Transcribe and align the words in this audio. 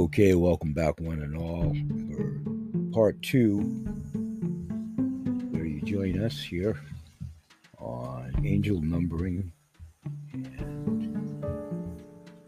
Okay, 0.00 0.34
welcome 0.34 0.72
back, 0.72 0.98
one 0.98 1.20
and 1.20 1.36
all, 1.36 1.76
for 2.16 2.90
part 2.90 3.20
two, 3.20 3.58
where 5.50 5.66
you 5.66 5.82
join 5.82 6.24
us 6.24 6.40
here 6.40 6.80
on 7.76 8.32
angel 8.42 8.80
numbering. 8.80 9.52
And 10.32 12.02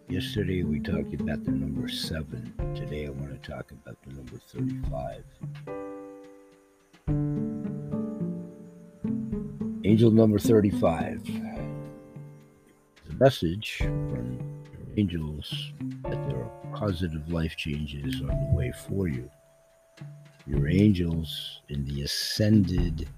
yesterday 0.09 0.63
we 0.63 0.81
talked 0.81 1.13
about 1.13 1.45
the 1.45 1.51
number 1.51 1.91
seven. 1.91 2.55
Today 2.75 3.07
I 3.07 3.11
want 3.11 3.31
to 3.43 3.51
talk 3.51 3.71
about 3.71 3.99
the 4.03 4.15
number 4.15 4.39
35. 4.39 5.23
Angel 9.85 10.11
number 10.11 10.39
35. 10.39 11.23
The 13.05 13.15
message 13.21 13.77
from 13.77 14.39
angels 14.97 15.73
that 16.05 16.29
there 16.29 16.39
are 16.39 16.51
positive 16.75 17.31
life 17.31 17.57
changes 17.57 18.21
on 18.21 18.29
the 18.29 18.57
way 18.57 18.73
for 18.87 19.09
you. 19.09 19.31
Your 20.47 20.69
angels 20.69 21.61
and 21.69 21.87
the 21.87 22.03
ascended 22.03 23.09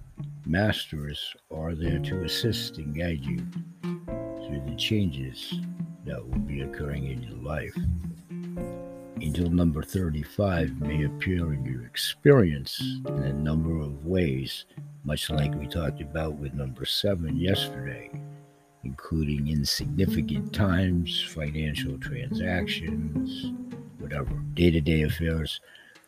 masters 0.46 1.34
are 1.50 1.74
there 1.74 1.98
to 1.98 2.24
assist 2.24 2.78
and 2.78 2.94
guide 2.94 3.24
you 3.24 3.38
through 3.82 4.62
the 4.66 4.76
changes 4.76 5.54
that 6.04 6.22
will 6.22 6.38
be 6.40 6.60
occurring 6.60 7.06
in 7.06 7.22
your 7.22 7.38
life. 7.38 7.74
Angel 9.20 9.48
number 9.48 9.82
35 9.82 10.80
may 10.80 11.04
appear 11.04 11.54
in 11.54 11.64
your 11.64 11.86
experience 11.86 12.78
in 13.06 13.22
a 13.22 13.32
number 13.32 13.80
of 13.80 14.04
ways, 14.04 14.66
much 15.04 15.30
like 15.30 15.54
we 15.54 15.66
talked 15.66 16.02
about 16.02 16.34
with 16.34 16.52
number 16.52 16.84
7 16.84 17.34
yesterday 17.36 18.10
including 18.84 19.48
insignificant 19.48 20.52
times, 20.52 21.22
financial 21.22 21.98
transactions, 21.98 23.52
whatever, 23.98 24.34
day 24.54 24.70
to 24.70 24.80
day 24.80 25.02
affairs, 25.02 25.60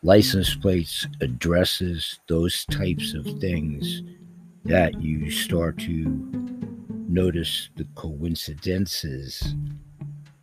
license 0.03 0.55
plates, 0.55 1.07
addresses, 1.21 2.19
those 2.27 2.65
types 2.65 3.13
of 3.13 3.25
things 3.39 4.03
that 4.65 5.01
you 5.01 5.31
start 5.31 5.77
to 5.79 6.05
notice 7.07 7.69
the 7.75 7.85
coincidences, 7.95 9.55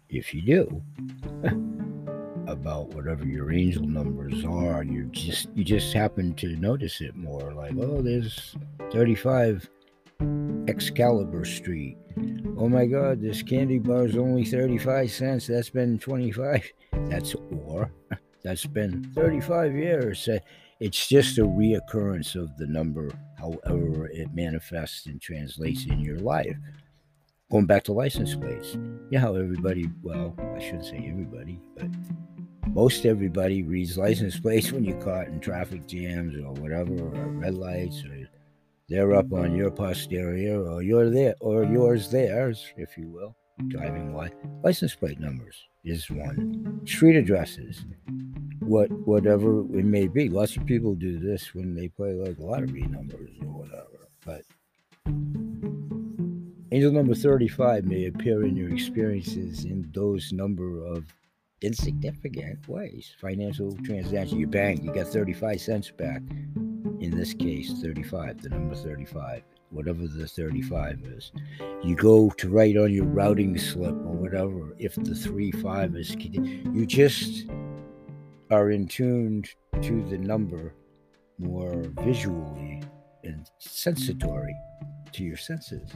if 0.08 0.34
you 0.34 0.42
do, 0.42 0.82
about 2.46 2.88
whatever 2.88 3.24
your 3.24 3.52
angel 3.52 3.84
numbers 3.84 4.44
are. 4.44 4.82
You 4.82 5.04
just 5.06 5.48
you 5.54 5.64
just 5.64 5.92
happen 5.92 6.34
to 6.34 6.56
notice 6.56 7.00
it 7.00 7.16
more, 7.16 7.52
like 7.52 7.74
oh, 7.78 8.02
there's 8.02 8.56
35 8.92 9.68
Excalibur 10.68 11.44
Street. 11.44 11.96
Oh 12.58 12.68
my 12.68 12.86
God, 12.86 13.20
this 13.20 13.42
candy 13.42 13.78
bar 13.78 14.06
is 14.06 14.16
only 14.16 14.44
35 14.44 15.10
cents. 15.10 15.46
That's 15.46 15.70
been 15.70 15.98
25. 15.98 16.64
That's 17.08 17.34
or 17.34 17.90
that's 18.44 18.66
been 18.66 19.10
35 19.14 19.74
years. 19.74 20.28
Uh, 20.28 20.38
it's 20.80 21.06
just 21.06 21.38
a 21.38 21.42
reoccurrence 21.42 22.34
of 22.34 22.56
the 22.56 22.66
number, 22.66 23.10
however 23.38 24.06
it 24.08 24.34
manifests 24.34 25.06
and 25.06 25.20
translates 25.20 25.86
in 25.86 26.00
your 26.00 26.18
life. 26.18 26.56
Going 27.50 27.66
back 27.66 27.84
to 27.84 27.92
license 27.92 28.34
plates. 28.34 28.76
Yeah, 29.10 29.20
how 29.20 29.34
everybody, 29.34 29.88
well, 30.02 30.34
I 30.56 30.58
shouldn't 30.58 30.86
say 30.86 31.06
everybody, 31.08 31.60
but 31.76 31.88
most 32.68 33.06
everybody 33.06 33.62
reads 33.62 33.98
license 33.98 34.38
plates 34.40 34.72
when 34.72 34.84
you're 34.84 35.00
caught 35.00 35.28
in 35.28 35.40
traffic 35.40 35.86
jams 35.86 36.34
or 36.36 36.52
whatever, 36.54 36.92
or 36.94 37.28
red 37.28 37.54
lights 37.54 38.02
or 38.04 38.28
they're 38.88 39.14
up 39.14 39.32
on 39.32 39.44
mm-hmm. 39.44 39.56
your 39.56 39.70
posterior 39.70 40.62
or 40.62 40.82
you're 40.82 41.08
there 41.08 41.34
or 41.40 41.64
yours 41.64 42.10
theirs, 42.10 42.66
if 42.76 42.98
you 42.98 43.08
will. 43.08 43.34
Driving 43.68 44.12
what 44.12 44.32
license 44.64 44.94
plate 44.96 45.20
numbers 45.20 45.56
is 45.84 46.10
one. 46.10 46.80
Street 46.86 47.16
addresses, 47.16 47.84
what 48.58 48.90
whatever 49.06 49.60
it 49.60 49.84
may 49.84 50.08
be. 50.08 50.28
Lots 50.28 50.56
of 50.56 50.66
people 50.66 50.94
do 50.94 51.18
this 51.20 51.54
when 51.54 51.74
they 51.74 51.88
play 51.88 52.14
like 52.14 52.36
lottery 52.38 52.82
numbers 52.82 53.30
or 53.40 53.46
whatever. 53.46 54.08
But 54.26 54.42
angel 56.72 56.90
number 56.90 57.14
35 57.14 57.84
may 57.84 58.06
appear 58.06 58.44
in 58.44 58.56
your 58.56 58.72
experiences 58.72 59.64
in 59.64 59.88
those 59.94 60.32
number 60.32 60.84
of 60.84 61.04
insignificant 61.62 62.68
ways. 62.68 63.14
Financial 63.20 63.72
transaction, 63.84 64.40
your 64.40 64.48
bank, 64.48 64.82
you 64.82 64.92
got 64.92 65.06
35 65.06 65.60
cents 65.60 65.92
back 65.92 66.22
in 67.04 67.16
this 67.16 67.34
case 67.34 67.72
35 67.82 68.42
the 68.42 68.48
number 68.48 68.74
35 68.74 69.42
whatever 69.70 70.06
the 70.06 70.26
35 70.26 71.00
is 71.04 71.32
you 71.82 71.94
go 71.94 72.30
to 72.30 72.48
write 72.48 72.76
on 72.76 72.92
your 72.92 73.04
routing 73.04 73.56
slip 73.58 73.94
or 73.94 74.12
whatever 74.12 74.74
if 74.78 74.94
the 74.96 75.14
35 75.14 75.96
is 75.96 76.16
you 76.16 76.86
just 76.86 77.46
are 78.50 78.70
in 78.70 78.86
tuned 78.86 79.48
to 79.82 80.04
the 80.04 80.18
number 80.18 80.74
more 81.38 81.82
visually 82.00 82.82
and 83.24 83.50
sensitory 83.58 84.54
to 85.12 85.24
your 85.24 85.36
senses. 85.36 85.90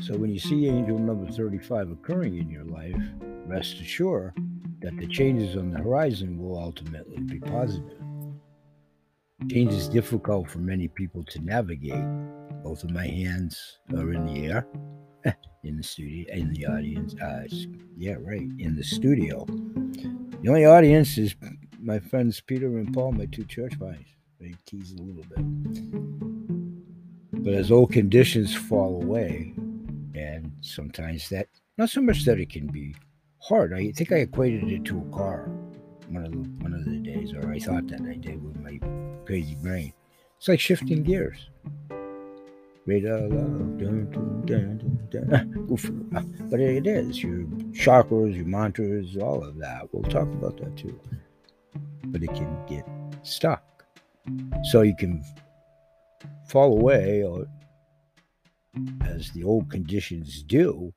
So 0.00 0.16
when 0.18 0.30
you 0.30 0.38
see 0.38 0.66
angel 0.68 0.98
number 0.98 1.30
35 1.30 1.92
occurring 1.92 2.38
in 2.38 2.50
your 2.50 2.64
life 2.64 3.00
rest 3.46 3.80
assured 3.80 4.34
that 4.84 4.96
the 4.98 5.06
changes 5.06 5.56
on 5.56 5.70
the 5.70 5.78
horizon 5.78 6.38
will 6.38 6.58
ultimately 6.58 7.18
be 7.18 7.40
positive. 7.40 8.02
Change 9.50 9.72
is 9.72 9.88
difficult 9.88 10.50
for 10.50 10.58
many 10.58 10.88
people 10.88 11.24
to 11.24 11.40
navigate. 11.40 12.04
Both 12.62 12.84
of 12.84 12.90
my 12.90 13.06
hands 13.06 13.78
are 13.96 14.12
in 14.12 14.26
the 14.26 14.46
air, 14.46 14.66
in 15.64 15.78
the 15.78 15.82
studio, 15.82 16.26
in 16.34 16.52
the 16.52 16.66
audience. 16.66 17.14
Uh, 17.14 17.44
yeah, 17.96 18.16
right, 18.20 18.46
in 18.58 18.76
the 18.76 18.84
studio. 18.84 19.46
The 20.42 20.48
only 20.48 20.66
audience 20.66 21.16
is 21.16 21.34
my 21.80 21.98
friends 21.98 22.42
Peter 22.42 22.66
and 22.76 22.92
Paul, 22.92 23.12
my 23.12 23.24
two 23.24 23.46
church 23.46 23.78
buddies. 23.78 24.04
They 24.38 24.54
tease 24.66 24.92
a 24.92 25.02
little 25.02 25.24
bit. 25.34 25.44
But 27.42 27.54
as 27.54 27.72
old 27.72 27.90
conditions 27.90 28.54
fall 28.54 29.02
away, 29.02 29.54
and 30.14 30.52
sometimes 30.60 31.30
that, 31.30 31.48
not 31.78 31.88
so 31.88 32.02
much 32.02 32.26
that 32.26 32.38
it 32.38 32.50
can 32.50 32.66
be 32.66 32.94
hard. 33.48 33.72
I 33.72 33.92
think 33.92 34.12
I 34.12 34.16
equated 34.16 34.70
it 34.70 34.84
to 34.86 34.98
a 34.98 35.16
car 35.16 35.48
one 36.08 36.24
of 36.24 36.32
the 36.32 36.38
one 36.62 36.74
of 36.74 36.84
the 36.84 36.98
days, 36.98 37.32
or 37.32 37.50
I 37.50 37.58
thought 37.58 37.86
that 37.88 38.02
I 38.02 38.14
did 38.14 38.42
with 38.44 38.56
my 38.60 38.78
crazy 39.24 39.56
brain. 39.56 39.92
It's 40.38 40.48
like 40.48 40.60
shifting 40.60 41.02
gears. 41.02 41.48
But 46.50 46.60
it 46.60 46.86
is 46.86 47.22
your 47.22 47.44
chakras, 47.72 48.36
your 48.36 48.44
mantras, 48.44 49.16
all 49.16 49.42
of 49.42 49.58
that. 49.58 49.88
We'll 49.92 50.02
talk 50.10 50.28
about 50.28 50.58
that 50.58 50.76
too. 50.76 51.00
But 52.04 52.22
it 52.22 52.34
can 52.34 52.54
get 52.66 52.86
stuck, 53.22 53.84
so 54.64 54.82
you 54.82 54.94
can 54.94 55.24
fall 56.48 56.78
away, 56.78 57.22
or 57.22 57.46
as 59.06 59.30
the 59.32 59.44
old 59.44 59.70
conditions 59.70 60.42
do, 60.42 60.92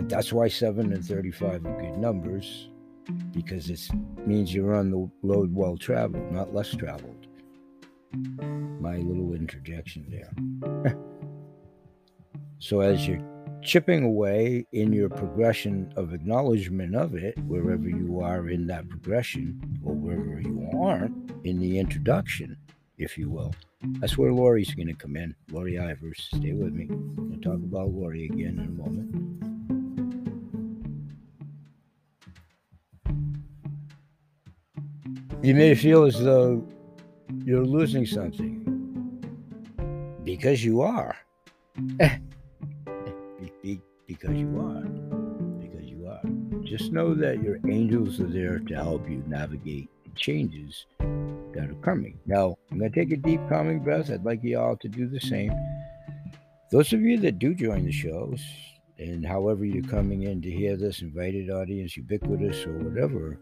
and 0.00 0.08
that's 0.08 0.32
why 0.32 0.48
7 0.48 0.94
and 0.94 1.04
35 1.04 1.66
are 1.66 1.78
good 1.78 1.98
numbers, 1.98 2.70
because 3.32 3.68
it 3.68 3.86
means 4.26 4.54
you're 4.54 4.74
on 4.74 4.90
the 4.90 5.10
road 5.22 5.54
well 5.54 5.76
traveled, 5.76 6.32
not 6.32 6.54
less 6.54 6.74
traveled. 6.74 7.26
My 8.80 8.96
little 8.96 9.34
interjection 9.34 10.06
there. 10.08 10.96
so 12.60 12.80
as 12.80 13.06
you're 13.06 13.22
chipping 13.62 14.02
away 14.02 14.64
in 14.72 14.90
your 14.90 15.10
progression 15.10 15.92
of 15.96 16.14
acknowledgement 16.14 16.96
of 16.96 17.14
it, 17.14 17.36
wherever 17.40 17.86
you 17.86 18.22
are 18.22 18.48
in 18.48 18.66
that 18.68 18.88
progression, 18.88 19.60
or 19.84 19.94
wherever 19.94 20.40
you 20.40 20.66
aren't 20.82 21.30
in 21.44 21.60
the 21.60 21.78
introduction, 21.78 22.56
if 22.96 23.18
you 23.18 23.28
will. 23.28 23.54
That's 23.98 24.16
where 24.16 24.32
Lori's 24.32 24.74
going 24.74 24.88
to 24.88 24.94
come 24.94 25.16
in. 25.16 25.34
Lori 25.50 25.74
Ivers, 25.74 26.22
stay 26.34 26.54
with 26.54 26.72
me. 26.72 26.86
To 26.86 27.38
talk 27.42 27.56
about 27.56 27.90
Lori 27.90 28.24
again 28.24 28.58
in 28.58 28.64
a 28.64 28.88
moment. 28.88 29.29
You 35.42 35.54
may 35.54 35.74
feel 35.74 36.04
as 36.04 36.20
though 36.20 36.62
you're 37.46 37.64
losing 37.64 38.04
something 38.04 38.60
because 40.22 40.62
you 40.62 40.82
are. 40.82 41.16
because 44.06 44.36
you 44.36 44.60
are. 44.60 44.82
Because 45.58 45.86
you 45.86 46.06
are. 46.06 46.20
Just 46.62 46.92
know 46.92 47.14
that 47.14 47.42
your 47.42 47.58
angels 47.66 48.20
are 48.20 48.26
there 48.26 48.58
to 48.58 48.74
help 48.74 49.08
you 49.08 49.24
navigate 49.26 49.88
the 50.04 50.10
changes 50.14 50.84
that 50.98 51.70
are 51.70 51.80
coming. 51.82 52.18
Now, 52.26 52.58
I'm 52.70 52.78
going 52.78 52.92
to 52.92 53.00
take 53.00 53.10
a 53.10 53.16
deep, 53.16 53.40
calming 53.48 53.80
breath. 53.80 54.10
I'd 54.10 54.26
like 54.26 54.44
you 54.44 54.58
all 54.58 54.76
to 54.76 54.88
do 54.88 55.08
the 55.08 55.20
same. 55.20 55.54
Those 56.70 56.92
of 56.92 57.00
you 57.00 57.18
that 57.20 57.38
do 57.38 57.54
join 57.54 57.86
the 57.86 57.92
shows, 57.92 58.42
and 58.98 59.26
however 59.26 59.64
you're 59.64 59.84
coming 59.84 60.24
in 60.24 60.42
to 60.42 60.50
hear 60.50 60.76
this, 60.76 61.00
invited 61.00 61.48
audience, 61.48 61.96
ubiquitous, 61.96 62.66
or 62.66 62.74
whatever, 62.74 63.38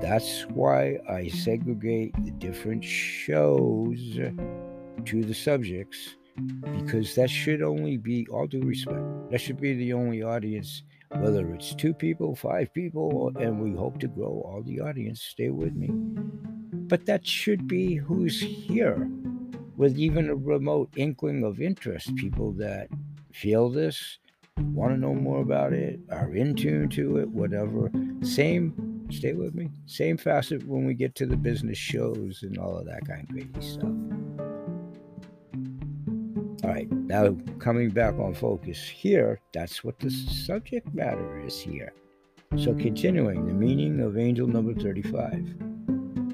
that's 0.00 0.42
why 0.50 0.98
I 1.08 1.28
segregate 1.28 2.14
the 2.24 2.30
different 2.32 2.84
shows 2.84 4.18
to 5.04 5.22
the 5.22 5.34
subjects 5.34 6.16
because 6.76 7.14
that 7.14 7.30
should 7.30 7.62
only 7.62 7.96
be 7.96 8.26
all 8.30 8.46
due 8.46 8.62
respect. 8.62 9.02
That 9.30 9.40
should 9.40 9.60
be 9.60 9.74
the 9.74 9.92
only 9.92 10.22
audience, 10.22 10.82
whether 11.10 11.48
it's 11.54 11.74
two 11.74 11.94
people, 11.94 12.34
five 12.34 12.72
people, 12.74 13.32
and 13.38 13.60
we 13.60 13.72
hope 13.72 14.00
to 14.00 14.08
grow 14.08 14.42
all 14.44 14.62
the 14.64 14.80
audience. 14.80 15.22
Stay 15.22 15.50
with 15.50 15.74
me. 15.74 15.90
But 16.72 17.06
that 17.06 17.26
should 17.26 17.66
be 17.68 17.94
who's 17.94 18.40
here 18.40 19.08
with 19.76 19.98
even 19.98 20.28
a 20.28 20.34
remote 20.34 20.90
inkling 20.96 21.44
of 21.44 21.60
interest. 21.60 22.14
People 22.16 22.52
that 22.52 22.88
feel 23.32 23.70
this, 23.70 24.18
want 24.58 24.92
to 24.92 24.98
know 24.98 25.14
more 25.14 25.40
about 25.40 25.72
it, 25.72 26.00
are 26.10 26.34
in 26.34 26.54
tune 26.54 26.88
to 26.90 27.18
it, 27.18 27.28
whatever. 27.28 27.90
Same, 28.22 28.93
stay 29.14 29.32
with 29.32 29.54
me, 29.54 29.70
same 29.86 30.16
facet 30.16 30.66
when 30.66 30.84
we 30.84 30.94
get 30.94 31.14
to 31.16 31.26
the 31.26 31.36
business 31.36 31.78
shows 31.78 32.42
and 32.42 32.58
all 32.58 32.76
of 32.76 32.86
that 32.86 33.06
kind 33.06 33.22
of 33.22 33.28
crazy 33.28 33.72
stuff. 33.72 33.90
All 36.64 36.70
right, 36.70 36.90
now 36.90 37.36
coming 37.58 37.90
back 37.90 38.14
on 38.18 38.34
focus 38.34 38.82
here, 38.82 39.40
that's 39.52 39.84
what 39.84 39.98
the 39.98 40.10
subject 40.10 40.94
matter 40.94 41.40
is 41.40 41.60
here. 41.60 41.92
So, 42.56 42.72
continuing, 42.72 43.46
the 43.46 43.52
meaning 43.52 44.00
of 44.00 44.16
angel 44.16 44.46
number 44.46 44.74
35. 44.74 45.32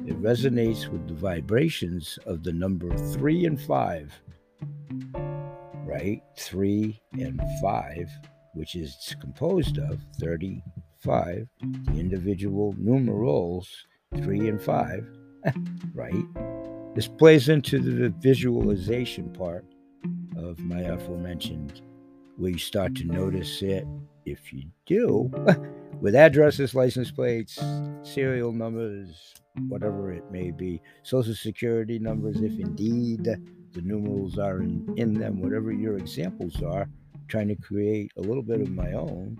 It 0.06 0.21
resonates 0.21 0.88
with 0.88 1.09
the 1.09 1.15
vibrations 1.15 2.19
of 2.27 2.43
the 2.43 2.53
number 2.53 2.97
three 3.12 3.47
and 3.47 3.61
five, 3.61 4.12
right? 5.85 6.21
Three 6.37 7.00
and 7.12 7.41
five, 7.62 8.11
which 8.55 8.75
is 8.75 9.17
composed 9.21 9.79
of 9.79 10.00
35, 11.02 11.47
the 11.62 12.00
individual 12.00 12.75
numerals 12.79 13.87
three 14.23 14.49
and 14.49 14.61
five, 14.61 15.06
right? 15.94 16.25
This 16.94 17.06
plays 17.06 17.49
into 17.49 17.79
the 17.79 18.11
visualization 18.19 19.32
part 19.32 19.64
of 20.37 20.58
my 20.61 20.81
aforementioned, 20.81 21.82
where 22.37 22.50
you 22.50 22.58
start 22.58 22.94
to 22.97 23.05
notice 23.05 23.62
it 23.62 23.87
if 24.26 24.52
you 24.52 24.64
do, 24.87 25.31
with 26.00 26.14
addresses, 26.14 26.75
license 26.75 27.11
plates, 27.11 27.58
serial 28.03 28.53
numbers, 28.53 29.35
whatever 29.69 30.12
it 30.12 30.25
may 30.31 30.50
be, 30.50 30.82
social 31.03 31.35
security 31.35 31.99
numbers, 31.99 32.41
if 32.41 32.58
indeed 32.58 33.25
the 33.25 33.82
numerals 33.82 34.38
are 34.38 34.61
in, 34.61 34.93
in 34.96 35.14
them, 35.14 35.41
whatever 35.41 35.73
your 35.73 35.96
examples 35.96 36.62
are, 36.62 36.88
trying 37.29 37.49
to 37.49 37.55
create 37.56 38.11
a 38.17 38.20
little 38.20 38.43
bit 38.43 38.61
of 38.61 38.70
my 38.70 38.93
own, 38.93 39.37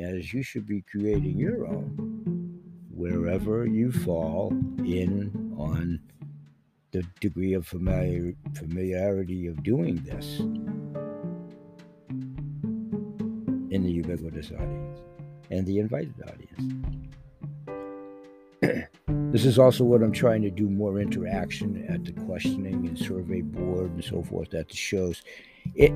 as 0.00 0.32
you 0.32 0.42
should 0.42 0.66
be 0.66 0.82
creating 0.82 1.38
your 1.38 1.66
own, 1.66 2.58
wherever 2.90 3.66
you 3.66 3.92
fall 3.92 4.50
in 4.78 5.54
on 5.58 6.00
the 6.92 7.04
degree 7.20 7.52
of 7.52 7.66
familiar, 7.66 8.34
familiarity 8.54 9.46
of 9.46 9.62
doing 9.62 9.96
this 10.04 10.40
in 13.70 13.82
the 13.82 13.90
ubiquitous 13.90 14.50
audience 14.50 15.00
and 15.50 15.66
the 15.66 15.78
invited 15.78 16.14
audience. 16.26 16.74
this 19.32 19.44
is 19.44 19.58
also 19.58 19.84
what 19.84 20.02
I'm 20.02 20.12
trying 20.12 20.42
to 20.42 20.50
do 20.50 20.68
more 20.68 20.98
interaction 21.00 21.86
at 21.88 22.04
the 22.04 22.12
questioning 22.24 22.86
and 22.86 22.98
survey 22.98 23.42
board 23.42 23.92
and 23.92 24.04
so 24.04 24.22
forth 24.22 24.54
at 24.54 24.68
the 24.68 24.76
shows. 24.76 25.22
It 25.74 25.92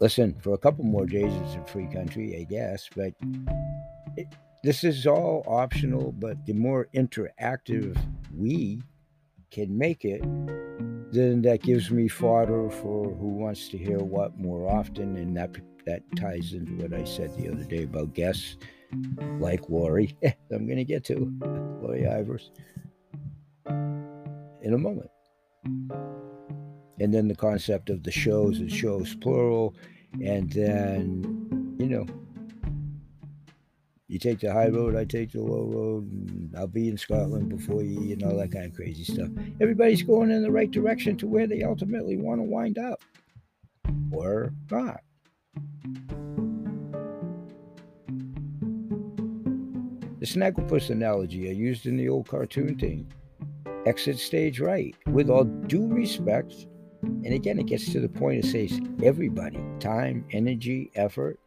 listen 0.00 0.34
for 0.40 0.54
a 0.54 0.58
couple 0.58 0.84
more 0.84 1.06
days. 1.06 1.32
It's 1.44 1.56
a 1.56 1.64
free 1.64 1.86
country, 1.86 2.38
I 2.38 2.44
guess, 2.44 2.88
but 2.94 3.12
it, 4.16 4.28
this 4.62 4.84
is 4.84 5.06
all 5.06 5.44
optional. 5.46 6.12
But 6.12 6.44
the 6.46 6.52
more 6.52 6.88
interactive 6.94 7.96
we 8.34 8.82
can 9.50 9.76
make 9.76 10.04
it, 10.04 10.22
then 11.12 11.42
that 11.42 11.62
gives 11.62 11.90
me 11.90 12.08
fodder 12.08 12.70
for 12.70 13.04
who 13.14 13.28
wants 13.28 13.68
to 13.68 13.78
hear 13.78 13.98
what 13.98 14.38
more 14.38 14.68
often, 14.68 15.16
and 15.16 15.36
that 15.36 15.56
that 15.86 16.02
ties 16.16 16.52
into 16.52 16.72
what 16.82 16.92
I 16.92 17.04
said 17.04 17.34
the 17.36 17.48
other 17.48 17.64
day 17.64 17.84
about 17.84 18.12
guests 18.12 18.56
like 19.38 19.68
Lori. 19.68 20.16
I'm 20.52 20.66
going 20.66 20.76
to 20.76 20.84
get 20.84 21.04
to 21.04 21.32
Lori 21.82 22.02
Ivers 22.02 22.50
in 24.62 24.74
a 24.74 24.78
moment. 24.78 25.10
And 27.00 27.14
then 27.14 27.28
the 27.28 27.36
concept 27.36 27.90
of 27.90 28.02
the 28.02 28.10
shows 28.10 28.58
and 28.58 28.70
shows 28.70 29.14
plural, 29.14 29.74
and 30.22 30.50
then 30.52 31.76
you 31.78 31.86
know 31.86 32.06
you 34.08 34.18
take 34.18 34.40
the 34.40 34.52
high 34.52 34.68
road, 34.68 34.96
I 34.96 35.04
take 35.04 35.32
the 35.32 35.42
low 35.42 35.64
road, 35.64 36.54
I'll 36.56 36.66
be 36.66 36.88
in 36.88 36.96
Scotland 36.96 37.50
before 37.50 37.82
you, 37.82 38.12
and 38.12 38.22
all 38.22 38.36
that 38.38 38.52
kind 38.52 38.64
of 38.64 38.74
crazy 38.74 39.04
stuff. 39.04 39.28
Everybody's 39.60 40.02
going 40.02 40.30
in 40.30 40.42
the 40.42 40.50
right 40.50 40.70
direction 40.70 41.16
to 41.18 41.26
where 41.26 41.46
they 41.46 41.62
ultimately 41.62 42.16
want 42.16 42.40
to 42.40 42.44
wind 42.44 42.78
up, 42.78 43.02
or 44.10 44.52
not. 44.70 45.02
The 50.20 50.26
Snagglepuss 50.26 50.90
analogy 50.90 51.48
I 51.48 51.52
used 51.52 51.86
in 51.86 51.96
the 51.96 52.08
old 52.08 52.26
cartoon 52.28 52.76
thing 52.76 53.12
exit 53.86 54.18
stage 54.18 54.58
right, 54.58 54.96
with 55.06 55.30
all 55.30 55.44
due 55.44 55.86
respect. 55.86 56.66
And 57.02 57.32
again, 57.32 57.58
it 57.58 57.66
gets 57.66 57.92
to 57.92 58.00
the 58.00 58.08
point 58.08 58.44
it 58.44 58.48
says 58.48 58.80
everybody, 59.02 59.60
time, 59.80 60.24
energy, 60.32 60.90
effort, 60.94 61.38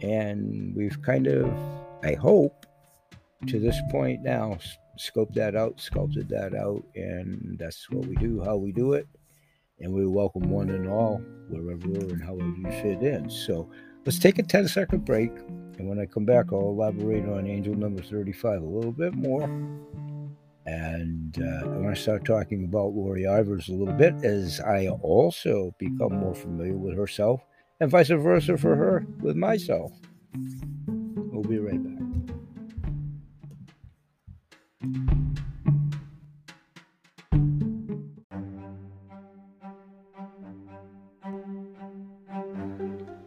and 0.00 0.74
we've 0.76 1.00
kind 1.02 1.26
of, 1.26 1.52
I 2.04 2.14
hope, 2.14 2.66
to 3.46 3.58
this 3.58 3.80
point 3.90 4.22
now, 4.22 4.58
scoped 4.98 5.34
that 5.34 5.56
out, 5.56 5.80
sculpted 5.80 6.28
that 6.28 6.54
out, 6.54 6.84
and 6.94 7.56
that's 7.58 7.90
what 7.90 8.06
we 8.06 8.16
do, 8.16 8.42
how 8.44 8.56
we 8.56 8.72
do 8.72 8.92
it. 8.94 9.06
And 9.80 9.92
we 9.92 10.06
welcome 10.06 10.50
one 10.50 10.70
and 10.70 10.88
all, 10.88 11.18
wherever 11.48 11.86
and 11.86 12.22
however 12.22 12.52
you 12.56 12.70
fit 12.82 13.00
in. 13.02 13.30
So 13.30 13.70
let's 14.04 14.18
take 14.18 14.38
a 14.38 14.42
10 14.42 14.66
second 14.66 15.04
break. 15.04 15.30
And 15.78 15.88
when 15.88 16.00
I 16.00 16.06
come 16.06 16.24
back, 16.24 16.46
I'll 16.52 16.70
elaborate 16.70 17.28
on 17.28 17.46
angel 17.46 17.74
number 17.74 18.02
35 18.02 18.60
a 18.60 18.64
little 18.64 18.90
bit 18.90 19.14
more. 19.14 19.48
And 20.68 21.34
uh, 21.40 21.64
I 21.64 21.78
want 21.78 21.96
to 21.96 22.02
start 22.02 22.26
talking 22.26 22.64
about 22.64 22.92
Lori 22.92 23.22
Ivers 23.22 23.70
a 23.70 23.72
little 23.72 23.94
bit 23.94 24.22
as 24.22 24.60
I 24.60 24.88
also 24.88 25.74
become 25.78 26.12
more 26.12 26.34
familiar 26.34 26.76
with 26.76 26.94
herself 26.94 27.40
and 27.80 27.90
vice 27.90 28.08
versa 28.08 28.58
for 28.58 28.76
her 28.76 29.06
with 29.22 29.34
myself. 29.34 29.92
We'll 31.32 31.42
be 31.42 31.58
right 31.58 31.82
back. 31.82 31.94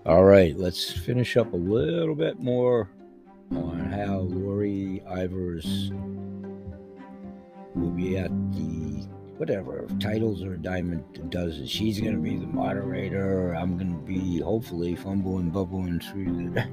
All 0.06 0.26
right, 0.26 0.56
let's 0.56 0.92
finish 0.92 1.38
up 1.38 1.54
a 1.54 1.58
little 1.58 2.14
bit 2.14 2.40
more 2.40 2.92
on 3.50 3.80
how 3.80 4.20
Lori 4.20 5.02
Ivers 5.08 5.92
will 7.76 7.90
be 7.90 8.18
at 8.18 8.30
the 8.54 9.08
whatever 9.38 9.88
titles 10.00 10.44
or 10.44 10.56
diamond 10.56 11.04
does 11.30 11.60
it. 11.60 11.68
She's 11.68 12.00
gonna 12.00 12.18
be 12.18 12.38
the 12.38 12.48
moderator. 12.48 13.54
I'm 13.54 13.78
gonna 13.78 13.98
be 13.98 14.40
hopefully 14.40 14.96
fumbling, 14.96 15.50
bubbling 15.50 16.00
through 16.00 16.52
the 16.52 16.68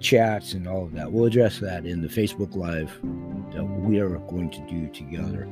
chats 0.00 0.54
and 0.54 0.66
all 0.66 0.84
of 0.84 0.92
that. 0.92 1.10
We'll 1.10 1.26
address 1.26 1.60
that 1.60 1.86
in 1.86 2.02
the 2.02 2.08
Facebook 2.08 2.56
Live 2.56 2.98
that 3.54 3.64
we 3.64 4.00
are 4.00 4.18
going 4.18 4.50
to 4.50 4.60
do 4.66 4.88
together. 4.88 5.48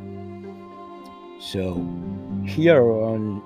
So 1.40 1.74
here 2.44 2.82
on 2.82 3.42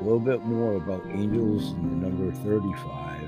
a 0.00 0.02
little 0.02 0.20
bit 0.20 0.42
more 0.42 0.74
about 0.76 1.04
angels 1.06 1.72
and 1.72 2.02
the 2.02 2.08
number 2.08 2.32
35 2.42 3.21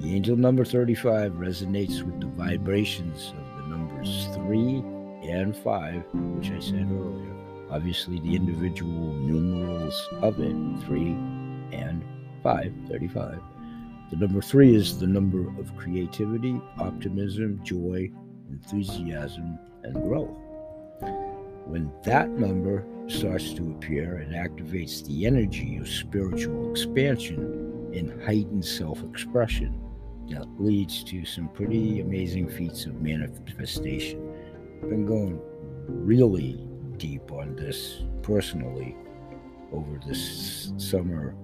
The 0.00 0.14
angel 0.14 0.34
number 0.34 0.64
35 0.64 1.32
resonates 1.32 2.02
with 2.02 2.20
the 2.20 2.26
vibrations 2.28 3.34
of 3.36 3.56
the 3.56 3.68
numbers 3.68 4.28
3 4.32 4.82
and 5.28 5.54
5, 5.54 6.04
which 6.14 6.50
I 6.50 6.58
said 6.58 6.88
earlier. 6.90 7.34
Obviously, 7.70 8.18
the 8.20 8.34
individual 8.34 9.12
numerals 9.12 10.08
of 10.22 10.40
it 10.40 10.56
3 10.86 11.02
and 11.72 12.02
5, 12.42 12.72
35. 12.88 13.42
The 14.10 14.16
number 14.16 14.40
3 14.40 14.74
is 14.74 14.98
the 14.98 15.06
number 15.06 15.46
of 15.60 15.76
creativity, 15.76 16.58
optimism, 16.78 17.60
joy, 17.62 18.10
enthusiasm, 18.48 19.58
and 19.82 19.92
growth. 19.92 20.34
When 21.66 21.92
that 22.04 22.30
number 22.30 22.86
starts 23.06 23.52
to 23.52 23.72
appear, 23.72 24.18
it 24.20 24.30
activates 24.30 25.06
the 25.06 25.26
energy 25.26 25.76
of 25.76 25.86
spiritual 25.86 26.70
expansion 26.70 27.92
and 27.94 28.22
heightened 28.22 28.64
self 28.64 29.04
expression 29.04 29.78
that 30.30 30.46
leads 30.58 31.04
to 31.04 31.24
some 31.24 31.48
pretty 31.48 32.00
amazing 32.00 32.48
feats 32.48 32.86
of 32.86 33.00
manifestation. 33.00 34.32
I've 34.82 34.90
been 34.90 35.06
going 35.06 35.40
really 35.86 36.66
deep 36.96 37.32
on 37.32 37.56
this 37.56 38.02
personally 38.22 38.96
over 39.72 40.00
this 40.06 40.72
summer, 40.76 41.34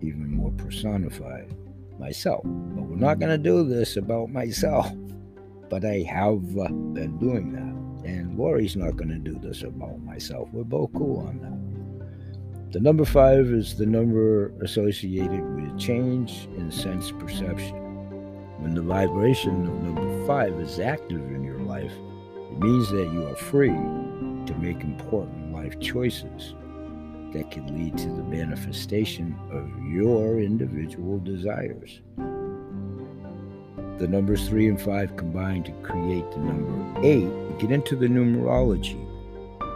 even 0.00 0.30
more 0.30 0.52
personified 0.52 1.54
myself. 1.98 2.42
But 2.44 2.84
we're 2.84 2.96
not 2.96 3.18
going 3.18 3.30
to 3.30 3.38
do 3.38 3.64
this 3.68 3.96
about 3.96 4.30
myself. 4.30 4.90
But 5.68 5.84
I 5.84 6.04
have 6.08 6.56
uh, 6.56 6.68
been 6.68 7.18
doing 7.18 7.52
that. 7.52 8.08
And 8.08 8.38
Lori's 8.38 8.76
not 8.76 8.96
going 8.96 9.10
to 9.10 9.18
do 9.18 9.38
this 9.38 9.62
about 9.62 10.00
myself. 10.00 10.48
We're 10.52 10.64
both 10.64 10.92
cool 10.94 11.26
on 11.26 11.40
that. 11.40 12.72
The 12.72 12.80
number 12.80 13.04
five 13.04 13.46
is 13.46 13.76
the 13.76 13.86
number 13.86 14.52
associated 14.62 15.42
with 15.54 15.78
change 15.78 16.48
in 16.56 16.70
sense 16.70 17.10
perception. 17.10 17.87
When 18.58 18.74
the 18.74 18.82
vibration 18.82 19.66
of 19.68 19.82
number 19.82 20.26
five 20.26 20.52
is 20.60 20.80
active 20.80 21.20
in 21.20 21.44
your 21.44 21.60
life, 21.60 21.92
it 22.50 22.58
means 22.58 22.90
that 22.90 23.12
you 23.12 23.24
are 23.26 23.36
free 23.36 23.68
to 23.68 24.54
make 24.58 24.82
important 24.82 25.52
life 25.52 25.78
choices 25.78 26.54
that 27.32 27.50
can 27.50 27.66
lead 27.78 27.96
to 27.98 28.08
the 28.08 28.24
manifestation 28.24 29.36
of 29.52 29.70
your 29.86 30.40
individual 30.40 31.18
desires. 31.20 32.00
The 33.98 34.08
numbers 34.08 34.48
three 34.48 34.68
and 34.68 34.80
five 34.80 35.16
combine 35.16 35.62
to 35.64 35.72
create 35.82 36.28
the 36.32 36.38
number 36.38 37.06
eight. 37.06 37.58
Get 37.58 37.70
into 37.70 37.94
the 37.94 38.06
numerology. 38.06 38.98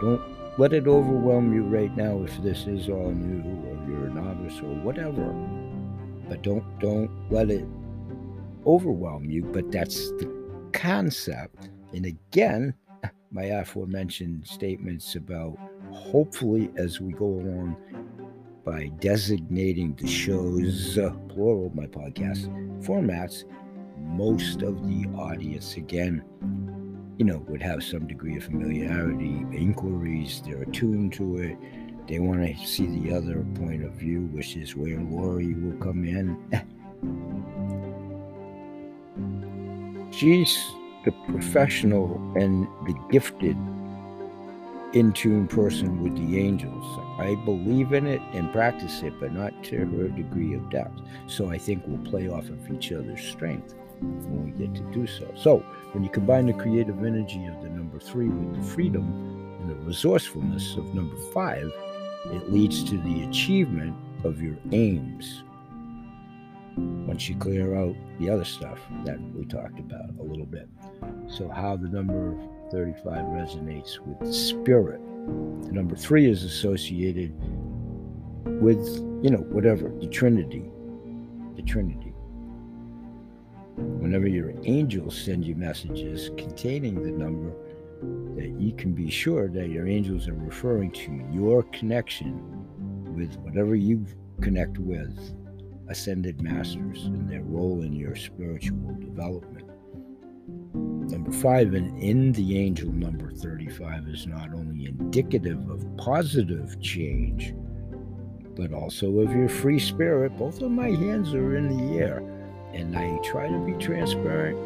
Don't 0.01 0.21
let 0.59 0.73
it 0.73 0.87
overwhelm 0.87 1.53
you 1.53 1.63
right 1.63 1.95
now 1.95 2.21
if 2.23 2.41
this 2.43 2.67
is 2.67 2.89
all 2.89 3.11
new 3.11 3.43
or 3.69 3.89
you're 3.89 4.07
a 4.07 4.13
novice 4.13 4.59
or 4.59 4.73
whatever. 4.83 5.33
But 6.27 6.41
don't 6.41 6.63
don't 6.79 7.11
let 7.29 7.49
it 7.49 7.65
overwhelm 8.65 9.29
you. 9.29 9.43
But 9.43 9.71
that's 9.71 10.09
the 10.13 10.31
concept. 10.73 11.69
And 11.93 12.05
again, 12.05 12.73
my 13.31 13.43
aforementioned 13.43 14.47
statements 14.47 15.15
about 15.15 15.57
hopefully 15.91 16.71
as 16.77 16.99
we 16.99 17.13
go 17.13 17.25
along 17.25 17.77
by 18.65 18.87
designating 18.99 19.93
the 19.95 20.07
shows, 20.07 20.97
uh, 20.97 21.11
plural, 21.27 21.71
my 21.75 21.85
podcast 21.85 22.47
formats, 22.83 23.43
most 23.99 24.61
of 24.61 24.87
the 24.87 25.07
audience, 25.17 25.75
again, 25.75 26.23
you 27.17 27.25
know, 27.25 27.39
would 27.47 27.61
have 27.61 27.83
some 27.83 28.07
degree 28.07 28.37
of 28.37 28.45
familiarity, 28.45 29.45
inquiries, 29.51 30.41
they're 30.45 30.63
attuned 30.63 31.13
to 31.13 31.37
it. 31.37 31.57
They 32.07 32.19
want 32.19 32.45
to 32.45 32.67
see 32.67 32.87
the 32.87 33.15
other 33.15 33.45
point 33.55 33.83
of 33.83 33.93
view, 33.93 34.21
which 34.31 34.55
is 34.55 34.75
where 34.75 34.99
Lori 34.99 35.53
will 35.53 35.77
come 35.77 36.03
in. 36.03 36.37
She's 40.23 40.71
the 41.03 41.11
professional 41.27 42.15
and 42.37 42.65
the 42.87 42.93
gifted 43.11 43.57
in 44.93 45.11
tune 45.11 45.49
person 45.49 46.01
with 46.01 46.15
the 46.15 46.39
angels. 46.39 46.85
I 47.19 47.35
believe 47.43 47.91
in 47.91 48.07
it 48.07 48.21
and 48.31 48.49
practice 48.53 49.01
it, 49.01 49.19
but 49.19 49.33
not 49.33 49.51
to 49.65 49.79
her 49.79 50.07
degree 50.07 50.53
of 50.53 50.69
depth. 50.69 51.01
So 51.27 51.49
I 51.49 51.57
think 51.57 51.83
we'll 51.85 52.09
play 52.09 52.29
off 52.29 52.47
of 52.47 52.71
each 52.71 52.93
other's 52.93 53.19
strength 53.19 53.75
when 53.99 54.45
we 54.45 54.51
get 54.51 54.73
to 54.75 54.91
do 54.93 55.07
so. 55.07 55.29
So 55.35 55.57
when 55.91 56.05
you 56.05 56.09
combine 56.09 56.45
the 56.45 56.53
creative 56.53 57.03
energy 57.03 57.45
of 57.47 57.61
the 57.61 57.67
number 57.67 57.99
three 57.99 58.29
with 58.29 58.55
the 58.55 58.63
freedom 58.63 59.57
and 59.59 59.69
the 59.71 59.75
resourcefulness 59.75 60.77
of 60.77 60.95
number 60.95 61.17
five, 61.33 61.69
it 62.27 62.49
leads 62.49 62.81
to 62.85 62.97
the 62.97 63.23
achievement 63.23 63.93
of 64.23 64.41
your 64.41 64.55
aims. 64.71 65.43
Once 66.77 67.29
you 67.29 67.35
clear 67.35 67.75
out 67.75 67.95
the 68.19 68.29
other 68.29 68.45
stuff 68.45 68.79
that 69.05 69.19
we 69.33 69.45
talked 69.45 69.79
about 69.79 70.09
a 70.19 70.23
little 70.23 70.45
bit. 70.45 70.67
So, 71.27 71.49
how 71.49 71.77
the 71.77 71.87
number 71.87 72.35
35 72.71 73.25
resonates 73.25 73.99
with 73.99 74.33
spirit. 74.33 74.99
The 75.63 75.71
number 75.71 75.95
three 75.95 76.29
is 76.29 76.43
associated 76.43 77.33
with, 78.45 78.83
you 79.23 79.29
know, 79.29 79.45
whatever, 79.51 79.89
the 79.99 80.07
Trinity. 80.07 80.65
The 81.55 81.61
Trinity. 81.61 82.13
Whenever 83.75 84.27
your 84.27 84.53
angels 84.63 85.15
send 85.15 85.45
you 85.45 85.55
messages 85.55 86.31
containing 86.37 87.03
the 87.03 87.11
number, 87.11 87.51
that 88.35 88.59
you 88.59 88.73
can 88.73 88.93
be 88.93 89.09
sure 89.09 89.47
that 89.49 89.69
your 89.69 89.87
angels 89.87 90.27
are 90.27 90.33
referring 90.33 90.91
to 90.91 91.23
your 91.31 91.63
connection 91.63 92.41
with 93.15 93.35
whatever 93.37 93.75
you 93.75 94.05
connect 94.41 94.77
with 94.79 95.35
ascended 95.87 96.41
masters 96.41 97.05
and 97.05 97.29
their 97.29 97.43
role 97.43 97.81
in 97.81 97.93
your 97.93 98.15
spiritual 98.15 98.95
development. 98.99 99.67
Number 100.73 101.31
five, 101.31 101.73
and 101.73 101.97
in 102.01 102.31
the 102.31 102.57
angel 102.57 102.91
number 102.91 103.31
35 103.31 104.07
is 104.07 104.25
not 104.25 104.53
only 104.53 104.85
indicative 104.85 105.69
of 105.69 105.85
positive 105.97 106.79
change, 106.81 107.53
but 108.55 108.73
also 108.73 109.19
of 109.19 109.31
your 109.35 109.49
free 109.49 109.79
spirit. 109.79 110.37
Both 110.37 110.61
of 110.61 110.71
my 110.71 110.89
hands 110.89 111.33
are 111.33 111.55
in 111.55 111.75
the 111.75 111.99
air, 111.99 112.19
and 112.73 112.97
I 112.97 113.17
try 113.23 113.47
to 113.47 113.59
be 113.59 113.73
transparent 113.73 114.57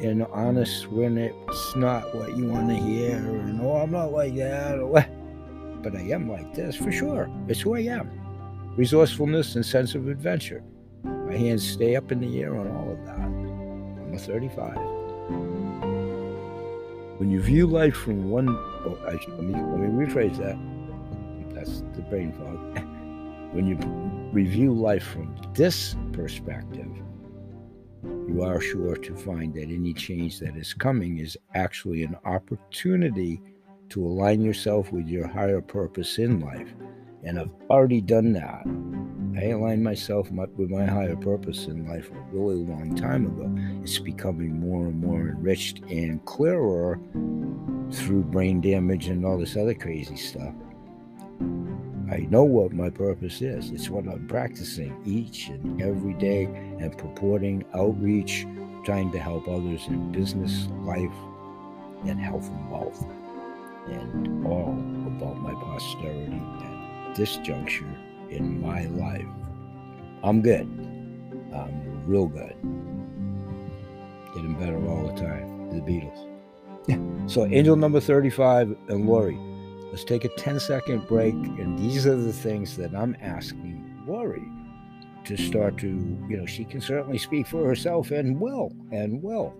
and 0.00 0.24
honest 0.32 0.90
when 0.90 1.16
it's 1.18 1.76
not 1.76 2.14
what 2.14 2.36
you 2.36 2.46
want 2.46 2.68
to 2.68 2.74
hear, 2.74 3.16
and 3.16 3.60
oh, 3.60 3.76
I'm 3.76 3.90
not 3.90 4.12
like 4.12 4.34
that. 4.36 5.10
But 5.84 5.96
I 5.96 6.00
am 6.00 6.30
like 6.30 6.54
this 6.54 6.74
for 6.76 6.90
sure. 6.90 7.28
It's 7.46 7.60
who 7.60 7.74
I 7.74 7.80
am. 7.80 8.23
Resourcefulness 8.76 9.54
and 9.54 9.64
sense 9.64 9.94
of 9.94 10.08
adventure. 10.08 10.62
My 11.04 11.36
hands 11.36 11.64
stay 11.68 11.94
up 11.94 12.10
in 12.10 12.20
the 12.20 12.42
air 12.42 12.56
on 12.56 12.68
all 12.72 12.90
of 12.90 13.06
that. 13.06 13.20
I'm 13.20 14.12
a 14.12 14.18
35. 14.18 14.76
When 17.20 17.30
you 17.30 17.40
view 17.40 17.68
life 17.68 17.94
from 17.94 18.30
one, 18.30 18.48
oh, 18.48 18.98
I, 19.06 19.12
let, 19.12 19.44
me, 19.44 19.54
let 19.54 19.78
me 19.78 20.04
rephrase 20.04 20.38
that. 20.38 20.58
That's 21.54 21.84
the 21.94 22.02
brain 22.02 22.32
fog. 22.32 22.84
when 23.54 23.68
you 23.68 23.76
review 24.32 24.72
life 24.72 25.04
from 25.04 25.36
this 25.54 25.94
perspective, 26.12 26.90
you 28.02 28.42
are 28.42 28.60
sure 28.60 28.96
to 28.96 29.14
find 29.14 29.54
that 29.54 29.70
any 29.70 29.94
change 29.94 30.40
that 30.40 30.56
is 30.56 30.74
coming 30.74 31.18
is 31.18 31.38
actually 31.54 32.02
an 32.02 32.16
opportunity 32.24 33.40
to 33.90 34.04
align 34.04 34.42
yourself 34.42 34.90
with 34.90 35.06
your 35.06 35.28
higher 35.28 35.60
purpose 35.60 36.18
in 36.18 36.40
life. 36.40 36.74
And 37.24 37.38
I've 37.38 37.50
already 37.70 38.00
done 38.00 38.32
that. 38.34 38.64
I 39.36 39.48
aligned 39.48 39.82
myself 39.82 40.30
with 40.30 40.70
my 40.70 40.84
higher 40.84 41.16
purpose 41.16 41.66
in 41.66 41.88
life 41.88 42.10
a 42.10 42.36
really 42.36 42.54
long 42.54 42.94
time 42.94 43.26
ago. 43.26 43.52
It's 43.82 43.98
becoming 43.98 44.60
more 44.60 44.86
and 44.86 45.00
more 45.00 45.20
enriched 45.20 45.80
and 45.90 46.24
clearer 46.24 47.00
through 47.90 48.24
brain 48.24 48.60
damage 48.60 49.08
and 49.08 49.24
all 49.24 49.38
this 49.38 49.56
other 49.56 49.74
crazy 49.74 50.16
stuff. 50.16 50.54
I 52.10 52.18
know 52.30 52.44
what 52.44 52.72
my 52.72 52.90
purpose 52.90 53.40
is. 53.42 53.70
It's 53.70 53.90
what 53.90 54.06
I'm 54.06 54.28
practicing 54.28 55.00
each 55.04 55.48
and 55.48 55.82
every 55.82 56.14
day 56.14 56.44
and 56.44 56.96
purporting 56.96 57.64
outreach, 57.74 58.46
trying 58.84 59.10
to 59.12 59.18
help 59.18 59.48
others 59.48 59.86
in 59.88 60.12
business, 60.12 60.68
life, 60.82 61.10
and 62.04 62.20
health 62.20 62.48
and 62.48 62.70
wealth, 62.70 63.04
and 63.88 64.46
all 64.46 64.78
about 65.06 65.40
my 65.40 65.54
posterity 65.54 66.40
at 67.14 67.18
this 67.18 67.36
juncture 67.38 67.86
in 68.28 68.60
my 68.60 68.86
life. 68.86 69.24
I'm 70.24 70.42
good. 70.42 70.66
I'm 71.54 72.04
real 72.06 72.26
good. 72.26 72.56
Getting 74.34 74.56
better 74.58 74.84
all 74.88 75.06
the 75.06 75.20
time. 75.20 75.70
The 75.70 75.80
Beatles. 75.80 76.28
Yeah. 76.88 77.26
so, 77.28 77.46
angel 77.46 77.76
number 77.76 78.00
35 78.00 78.76
and 78.88 79.06
Lori. 79.06 79.38
Let's 79.90 80.04
take 80.04 80.24
a 80.24 80.28
10 80.28 80.58
second 80.58 81.06
break. 81.06 81.34
And 81.34 81.78
these 81.78 82.06
are 82.06 82.16
the 82.16 82.32
things 82.32 82.76
that 82.78 82.94
I'm 82.94 83.16
asking 83.20 84.04
Lori 84.06 84.42
to 85.24 85.36
start 85.36 85.78
to, 85.78 85.86
you 86.28 86.36
know, 86.36 86.46
she 86.46 86.64
can 86.64 86.80
certainly 86.80 87.18
speak 87.18 87.46
for 87.46 87.64
herself 87.64 88.10
and 88.10 88.40
will, 88.40 88.72
and 88.90 89.22
will. 89.22 89.54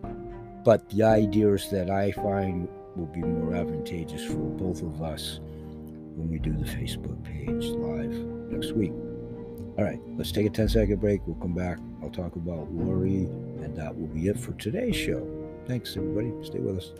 But 0.64 0.90
the 0.90 1.04
ideas 1.04 1.70
that 1.70 1.88
I 1.88 2.10
find 2.12 2.68
will 2.96 3.06
be 3.06 3.20
more 3.20 3.54
advantageous 3.54 4.24
for 4.24 4.38
both 4.38 4.82
of 4.82 5.02
us 5.02 5.40
when 6.16 6.30
we 6.30 6.38
do 6.38 6.52
the 6.52 6.64
Facebook 6.64 7.22
page 7.24 7.64
live 7.66 8.12
next 8.52 8.72
week. 8.72 8.92
All 9.76 9.84
right, 9.84 9.98
let's 10.16 10.30
take 10.30 10.46
a 10.46 10.50
10 10.50 10.68
second 10.68 11.00
break. 11.00 11.20
We'll 11.26 11.36
come 11.36 11.54
back. 11.54 11.78
I'll 12.02 12.10
talk 12.10 12.36
about 12.36 12.72
Lori, 12.72 13.24
and 13.60 13.76
that 13.76 13.96
will 13.98 14.06
be 14.06 14.28
it 14.28 14.38
for 14.38 14.52
today's 14.52 14.94
show. 14.94 15.26
Thanks, 15.66 15.96
everybody. 15.96 16.32
Stay 16.44 16.60
with 16.60 16.78
us. 16.78 16.92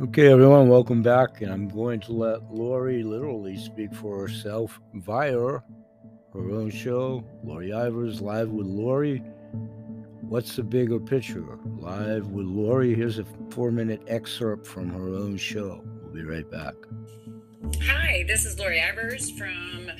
Okay, 0.00 0.28
everyone, 0.32 0.70
welcome 0.70 1.02
back. 1.02 1.42
And 1.42 1.52
I'm 1.52 1.68
going 1.68 2.00
to 2.00 2.12
let 2.12 2.50
Lori 2.50 3.02
literally 3.02 3.58
speak 3.58 3.92
for 3.92 4.18
herself 4.18 4.80
via 4.94 5.32
her 5.32 5.62
own 6.34 6.70
show, 6.70 7.22
Lori 7.44 7.68
Ivers 7.68 8.22
Live 8.22 8.48
with 8.48 8.66
Lori. 8.66 9.22
What's 10.28 10.56
the 10.56 10.62
bigger 10.62 11.00
picture? 11.00 11.58
Live 11.78 12.26
with 12.26 12.44
Lori. 12.44 12.94
Here's 12.94 13.18
a 13.18 13.24
four 13.48 13.70
minute 13.70 14.02
excerpt 14.08 14.66
from 14.66 14.90
her 14.90 15.08
own 15.08 15.38
show. 15.38 15.82
We'll 16.02 16.12
be 16.12 16.22
right 16.22 16.48
back. 16.50 16.74
Hi, 17.84 18.26
this 18.28 18.44
is 18.44 18.58
Lori 18.58 18.78
Ivers 18.78 19.32
from 19.38 19.90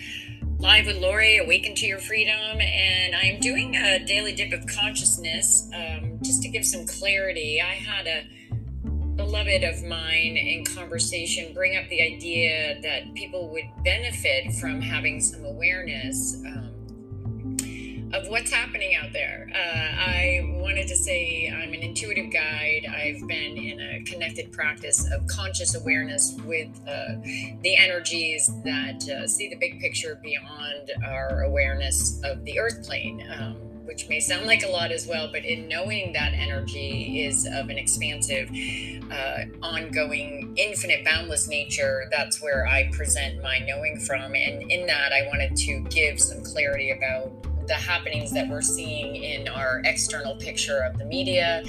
Live 0.59 0.85
with 0.85 0.99
Lori, 0.99 1.39
Awaken 1.39 1.75
to 1.77 1.87
Your 1.87 1.99
Freedom, 1.99 2.61
and 2.61 3.17
I'm 3.17 3.41
doing 3.41 3.75
a 3.77 4.05
daily 4.05 4.35
dip 4.35 4.53
of 4.53 4.67
consciousness 4.67 5.71
um, 5.75 6.19
just 6.23 6.43
to 6.43 6.51
give 6.51 6.67
some 6.67 6.87
clarity. 6.87 7.63
I 7.63 7.73
had 7.73 8.07
a 8.07 8.25
beloved 9.17 9.65
of 9.65 9.83
mine 9.85 10.37
in 10.37 10.63
conversation 10.67 11.55
bring 11.55 11.75
up 11.79 11.89
the 11.89 12.03
idea 12.03 12.79
that 12.83 13.15
people 13.15 13.49
would 13.49 13.65
benefit 13.83 14.53
from 14.61 14.83
having 14.83 15.23
some 15.23 15.47
awareness. 15.47 16.37
Um, 16.45 16.58
of 18.19 18.29
what's 18.29 18.51
happening 18.51 18.97
out 18.97 19.13
there. 19.13 19.49
Uh, 19.55 20.01
I 20.01 20.41
wanted 20.61 20.89
to 20.89 20.97
say 20.97 21.53
I'm 21.55 21.73
an 21.73 21.81
intuitive 21.81 22.33
guide. 22.33 22.87
I've 22.87 23.27
been 23.29 23.57
in 23.57 23.81
a 23.81 24.03
connected 24.03 24.51
practice 24.53 25.09
of 25.13 25.27
conscious 25.29 25.77
awareness 25.77 26.37
with 26.45 26.69
uh, 26.89 27.15
the 27.63 27.77
energies 27.77 28.51
that 28.65 29.09
uh, 29.09 29.27
see 29.29 29.49
the 29.49 29.57
big 29.57 29.79
picture 29.81 30.19
beyond 30.23 30.91
our 31.07 31.43
awareness 31.45 32.21
of 32.25 32.45
the 32.45 32.59
earth 32.59 32.85
plane. 32.85 33.25
Um, 33.39 33.57
which 33.85 34.07
may 34.11 34.21
sound 34.21 34.45
like 34.45 34.63
a 34.65 34.69
lot 34.69 34.93
as 34.93 35.07
well, 35.07 35.31
but 35.33 35.47
in 35.47 35.67
knowing 35.67 36.13
that 36.13 36.35
energy 36.35 37.25
is 37.25 37.47
of 37.47 37.71
an 37.71 37.79
expansive, 37.79 38.51
uh, 39.11 39.45
ongoing, 39.63 40.53
infinite, 40.59 41.03
boundless 41.07 41.49
nature, 41.49 42.05
that's 42.11 42.43
where 42.43 42.67
I 42.67 42.91
present 42.93 43.43
my 43.43 43.61
knowing 43.61 43.99
from. 43.99 44.35
And 44.35 44.71
in 44.71 44.87
that, 44.89 45.15
I 45.15 45.27
wanted 45.29 45.57
to 45.57 45.81
give 45.89 46.21
some 46.21 46.43
clarity 46.45 46.91
about 46.91 47.48
the 47.69 47.75
happenings 47.75 48.33
that 48.33 48.49
we're 48.49 48.63
seeing 48.63 49.17
in 49.17 49.47
our 49.49 49.83
external 49.85 50.35
picture 50.37 50.79
of 50.79 50.99
the 50.99 51.05
media, 51.05 51.63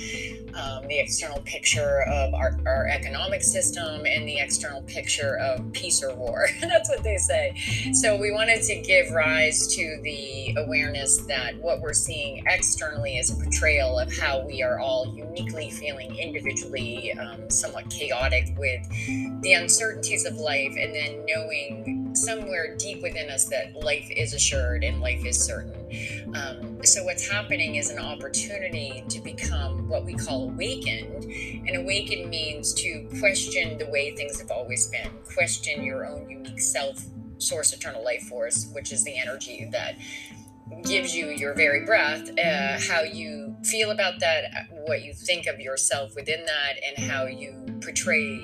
um, 0.54 0.88
the 0.88 0.98
external 0.98 1.40
picture 1.42 2.04
of 2.08 2.34
our, 2.34 2.58
our 2.66 2.88
economic 2.88 3.44
system, 3.44 4.06
and 4.06 4.28
the 4.28 4.40
external 4.40 4.82
picture 4.84 5.38
of 5.38 5.72
peace 5.74 6.02
or 6.02 6.16
war. 6.16 6.48
That's 6.62 6.90
what 6.90 7.04
they 7.04 7.18
say. 7.18 7.54
So 7.94 8.16
we 8.18 8.32
wanted 8.32 8.64
to 8.64 8.82
give 8.82 9.12
rise 9.12 9.68
to 9.76 10.00
the 10.04 10.56
awareness 10.58 11.18
that 11.28 11.58
what 11.58 11.82
we're 11.82 11.94
seeing 11.94 12.44
externally 12.48 13.18
is 13.18 13.30
a 13.30 13.36
portrayal 13.36 14.00
of 14.00 14.16
how 14.18 14.46
we 14.46 14.64
are 14.64 14.80
all 14.80 15.14
uniquely 15.16 15.70
feeling 15.70 16.16
individually 16.16 17.14
um, 17.14 17.50
somewhat 17.50 17.90
chaotic 17.90 18.56
with 18.58 18.88
the 19.42 19.54
uncertainties 19.54 20.26
of 20.26 20.36
life, 20.36 20.74
and 20.80 20.96
then 20.96 21.26
knowing 21.26 21.99
somewhere 22.14 22.76
deep 22.78 23.02
within 23.02 23.30
us 23.30 23.46
that 23.46 23.76
life 23.76 24.10
is 24.10 24.34
assured 24.34 24.84
and 24.84 25.02
life 25.02 25.26
is 25.26 25.40
certain. 25.40 25.76
Um, 26.36 26.84
so, 26.84 27.04
what's 27.04 27.28
happening 27.28 27.76
is 27.76 27.90
an 27.90 28.00
opportunity 28.00 29.04
to 29.10 29.20
become 29.20 29.88
what 29.90 30.06
we 30.06 30.14
call 30.14 30.50
awakened. 30.50 31.26
And 31.68 31.76
awakened 31.76 32.30
means 32.30 32.74
to 32.76 33.08
question 33.20 33.78
the 33.78 33.88
way 33.88 34.16
things 34.16 34.40
have 34.40 34.52
always 34.52 34.88
been, 34.88 35.10
question 35.34 35.84
your 35.84 36.06
own 36.06 36.30
unique 36.30 36.60
self, 36.60 37.04
source, 37.38 37.74
eternal 37.74 38.04
life 38.04 38.24
force, 38.24 38.70
which 38.74 38.92
is 38.92 39.04
the 39.04 39.18
energy 39.18 39.68
that 39.72 39.96
gives 40.84 41.16
you 41.16 41.28
your 41.30 41.54
very 41.56 41.86
breath, 41.86 42.30
uh, 42.38 42.80
how 42.88 43.02
you 43.02 43.56
feel 43.64 43.92
about 43.92 44.20
that, 44.20 44.68
what 44.86 45.04
you 45.04 45.14
think 45.14 45.48
of 45.48 45.60
yourself 45.60 46.16
within 46.16 46.46
that, 46.46 46.76
and 46.86 47.10
how 47.10 47.26
you 47.26 47.66
portray 47.82 48.38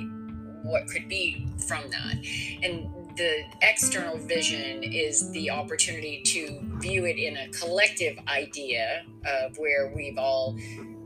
what 0.64 0.88
could 0.88 1.08
be 1.08 1.48
from 1.68 1.90
that. 1.92 2.16
And 2.64 2.90
the 3.16 3.44
external 3.62 4.18
vision 4.18 4.84
is 4.84 5.32
the 5.32 5.50
opportunity 5.50 6.22
to 6.24 6.60
view 6.80 7.06
it 7.06 7.18
in 7.18 7.38
a 7.38 7.48
collective 7.50 8.18
idea 8.28 9.04
of 9.26 9.58
where 9.58 9.94
we've 9.96 10.18
all 10.18 10.58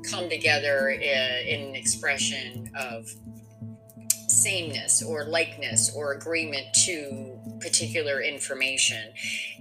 come 0.10 0.30
together 0.30 0.90
in, 0.90 1.02
in 1.02 1.70
an 1.70 1.76
expression 1.76 2.72
of 2.78 3.10
sameness 4.28 5.04
or 5.04 5.26
likeness 5.26 5.92
or 5.96 6.14
agreement 6.14 6.66
to 6.86 7.38
particular 7.60 8.22
information. 8.22 9.12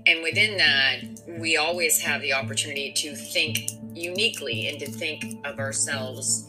And 0.06 0.22
within 0.22 0.56
that, 0.58 1.00
we 1.40 1.56
always 1.56 2.00
have 2.00 2.22
the 2.22 2.32
opportunity 2.32 2.92
to 2.92 3.14
think 3.14 3.70
uniquely 3.92 4.68
and 4.68 4.78
to 4.78 4.86
think 4.86 5.24
of 5.44 5.58
ourselves 5.58 6.46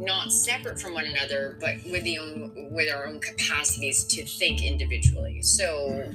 not 0.00 0.32
separate 0.32 0.80
from 0.80 0.94
one 0.94 1.04
another, 1.04 1.56
but 1.60 1.76
with 1.90 2.04
the 2.04 2.18
own 2.18 2.68
with 2.70 2.92
our 2.92 3.06
own 3.06 3.20
capacities 3.20 4.04
to 4.04 4.24
think 4.24 4.62
individually. 4.62 5.42
So 5.42 6.10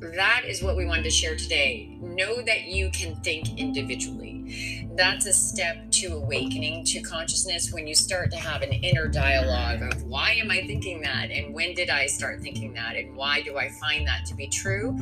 that 0.00 0.42
is 0.46 0.62
what 0.62 0.76
we 0.76 0.84
wanted 0.84 1.04
to 1.04 1.10
share 1.10 1.36
today. 1.36 1.96
Know 2.00 2.42
that 2.42 2.64
you 2.64 2.90
can 2.90 3.16
think 3.16 3.58
individually. 3.58 4.88
That's 4.96 5.26
a 5.26 5.32
step 5.32 5.90
to 5.92 6.14
awakening 6.14 6.84
to 6.86 7.00
consciousness 7.00 7.72
when 7.72 7.86
you 7.86 7.94
start 7.94 8.30
to 8.32 8.36
have 8.36 8.62
an 8.62 8.72
inner 8.72 9.08
dialogue 9.08 9.82
of 9.82 10.02
why 10.04 10.32
am 10.32 10.50
I 10.50 10.62
thinking 10.66 11.00
that? 11.02 11.30
And 11.30 11.54
when 11.54 11.74
did 11.74 11.90
I 11.90 12.06
start 12.06 12.40
thinking 12.42 12.74
that? 12.74 12.96
And 12.96 13.16
why 13.16 13.42
do 13.42 13.56
I 13.56 13.70
find 13.80 14.06
that 14.06 14.26
to 14.26 14.34
be 14.34 14.46
true? 14.46 14.96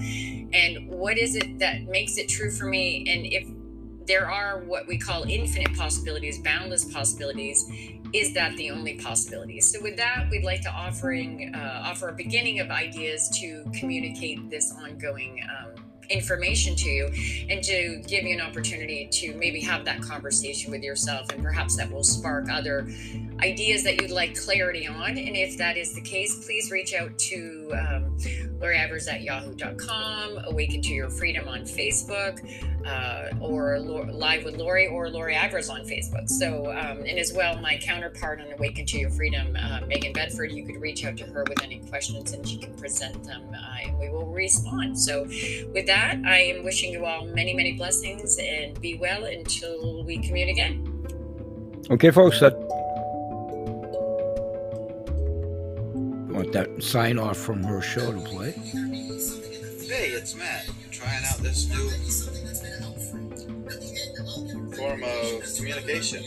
And 0.53 0.89
what 0.89 1.19
is 1.19 1.37
it 1.37 1.59
that 1.59 1.83
makes 1.83 2.17
it 2.17 2.29
true 2.29 2.51
for 2.51 2.67
me? 2.67 3.05
And 3.09 3.27
if 3.27 3.47
there 4.07 4.31
are 4.31 4.61
what 4.61 4.87
we 4.87 4.99
call 4.99 5.25
infinite 5.25 5.75
possibilities, 5.77 6.39
boundless 6.41 6.85
possibilities, 6.93 7.71
is 8.13 8.35
that 8.35 8.57
the 8.57 8.71
only 8.71 8.95
possibility? 8.95 9.61
So 9.61 9.81
with 9.81 9.97
that, 9.97 10.29
we'd 10.31 10.45
like 10.45 10.61
to 10.63 10.71
offering 10.71 11.55
uh, 11.55 11.83
offer 11.85 12.09
a 12.09 12.13
beginning 12.13 12.61
of 12.61 12.71
ideas 12.71 13.29
to 13.41 13.65
communicate 13.75 14.51
this 14.51 14.75
ongoing 14.83 15.41
um, 15.51 15.83
information 16.11 16.75
to 16.77 16.89
you 16.89 17.07
and 17.49 17.63
to 17.63 18.03
give 18.07 18.25
you 18.25 18.35
an 18.35 18.41
opportunity 18.41 19.09
to 19.11 19.35
maybe 19.35 19.61
have 19.61 19.85
that 19.85 20.03
conversation 20.03 20.71
with 20.71 20.83
yourself 20.83 21.31
and 21.33 21.43
perhaps 21.43 21.77
that 21.77 21.91
will 21.91 22.03
spark 22.03 22.51
other 22.51 22.87
ideas 23.41 23.83
that 23.85 24.01
you'd 24.01 24.11
like 24.11 24.39
clarity 24.39 24.87
on 24.87 25.11
and 25.11 25.37
if 25.37 25.57
that 25.57 25.77
is 25.77 25.95
the 25.95 26.01
case 26.01 26.45
please 26.45 26.71
reach 26.71 26.93
out 26.93 27.17
to 27.19 27.73
um, 27.73 28.19
Lori 28.63 28.77
Ivers 28.77 29.13
at 29.13 29.23
yahoo.com, 29.23 30.39
Awaken 30.47 30.81
to 30.83 30.95
Your 30.95 31.11
Freedom 31.11 31.49
on 31.49 31.63
Facebook, 31.63 32.39
uh, 32.87 33.37
or 33.41 33.81
Live 33.81 34.45
with 34.45 34.57
Lori 34.57 34.87
or 34.87 35.09
Lori 35.09 35.35
Ivers 35.35 35.69
on 35.69 35.81
Facebook. 35.81 36.29
So, 36.29 36.71
um, 36.71 36.99
and 36.99 37.19
as 37.19 37.33
well, 37.33 37.59
my 37.61 37.77
counterpart 37.83 38.41
on 38.41 38.53
Awaken 38.53 38.87
to 38.87 38.99
Your 38.99 39.11
Freedom, 39.11 39.57
uh, 39.61 39.81
Megan 39.89 40.13
Bedford, 40.13 40.53
you 40.53 40.65
could 40.65 40.81
reach 40.81 41.05
out 41.05 41.17
to 41.17 41.25
her 41.25 41.43
with 41.49 41.61
any 41.65 41.81
questions 41.81 42.33
and 42.35 42.47
she 42.47 42.57
can 42.57 42.73
present 42.77 43.25
them 43.25 43.43
uh, 43.53 43.89
and 43.89 43.99
we 43.99 44.09
will 44.11 44.27
respond. 44.27 44.97
So, 44.97 45.25
with 45.75 45.87
that, 45.87 46.19
I 46.25 46.39
am 46.39 46.63
wishing 46.63 46.93
you 46.93 47.05
all 47.05 47.25
many, 47.27 47.55
many 47.55 47.73
blessings 47.73 48.39
and 48.39 48.81
be 48.81 48.97
well 48.97 49.25
until 49.25 50.05
we 50.05 50.19
commune 50.19 50.51
again. 50.51 50.89
Okay, 51.91 52.13
folks, 52.13 52.39
that 52.39 52.55
want 56.33 56.53
that 56.53 56.83
sign 56.83 57.19
off 57.19 57.37
from 57.37 57.63
her 57.63 57.81
show 57.81 58.13
to 58.13 58.21
play. 58.21 58.53
Hey, 58.53 60.09
it's 60.11 60.35
Matt. 60.35 60.69
Trying 60.91 61.25
out 61.25 61.39
this 61.39 61.69
new 61.69 61.91
form 64.77 65.03
of 65.03 65.57
communication. 65.57 66.23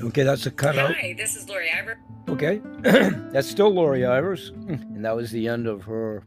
Okay, 0.00 0.22
that's 0.22 0.46
a 0.46 0.50
cutout. 0.50 0.94
Hi, 0.94 1.14
this 1.18 1.36
is 1.36 1.48
Lori 1.48 1.68
Ivers. 1.68 1.96
Okay, 2.28 2.60
that's 3.32 3.48
still 3.48 3.70
Lori 3.70 4.00
Ivers, 4.00 4.50
and 4.68 5.04
that 5.04 5.14
was 5.14 5.30
the 5.30 5.48
end 5.48 5.66
of 5.66 5.82
her 5.82 6.22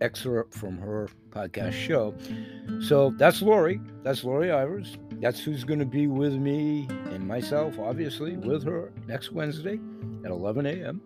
excerpt 0.00 0.54
from 0.54 0.78
her 0.78 1.08
podcast 1.30 1.72
show. 1.72 2.12
Mm-hmm. 2.12 2.82
So 2.82 3.10
that's 3.16 3.42
Lori. 3.42 3.80
That's 4.02 4.24
Lori 4.24 4.48
Ivers. 4.48 4.96
That's 5.20 5.40
who's 5.40 5.64
going 5.64 5.80
to 5.80 5.86
be 5.86 6.06
with 6.06 6.34
me 6.34 6.86
and 7.10 7.26
myself, 7.26 7.78
obviously, 7.78 8.36
with 8.36 8.64
her 8.64 8.92
next 9.06 9.32
Wednesday 9.32 9.78
at 10.24 10.30
11 10.30 10.66
a.m. 10.66 11.00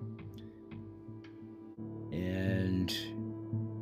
And 2.12 2.94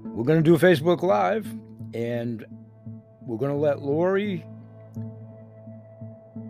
we're 0.05 0.25
going 0.25 0.43
to 0.43 0.45
do 0.45 0.55
a 0.55 0.59
Facebook 0.59 1.03
Live, 1.03 1.47
and 1.95 2.45
we're 3.23 3.39
going 3.39 3.53
to 3.53 3.57
let 3.57 3.81
Lori 3.83 4.45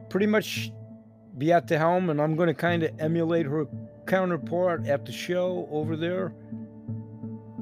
pretty 0.08 0.26
much 0.26 0.72
be 1.38 1.52
at 1.52 1.66
the 1.66 1.78
helm, 1.78 2.10
and 2.10 2.20
I'm 2.20 2.36
going 2.36 2.48
to 2.48 2.54
kind 2.54 2.82
of 2.82 2.90
emulate 2.98 3.46
her 3.46 3.66
counterpart 4.06 4.86
at 4.86 5.06
the 5.06 5.12
show 5.12 5.68
over 5.70 5.96
there 5.96 6.34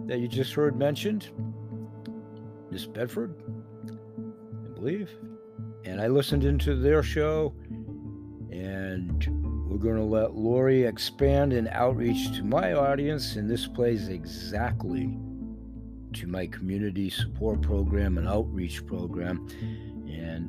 that 0.08 0.18
you 0.20 0.26
just 0.26 0.54
heard 0.54 0.76
mentioned, 0.76 1.28
Miss 2.70 2.86
Bedford, 2.86 3.34
I 3.86 4.74
believe. 4.74 5.10
And 5.84 6.00
I 6.00 6.08
listened 6.08 6.44
into 6.44 6.74
their 6.74 7.02
show, 7.02 7.54
and 8.50 9.26
we're 9.68 9.76
going 9.76 9.96
to 9.96 10.02
let 10.02 10.34
Lori 10.34 10.84
expand 10.84 11.52
and 11.52 11.68
outreach 11.68 12.34
to 12.36 12.42
my 12.42 12.72
audience, 12.72 13.36
and 13.36 13.50
this 13.50 13.66
plays 13.66 14.08
exactly 14.08 15.16
to 16.14 16.26
my 16.26 16.46
community 16.46 17.10
support 17.10 17.60
program 17.60 18.16
and 18.16 18.26
outreach 18.26 18.84
program. 18.86 19.46
And 20.08 20.48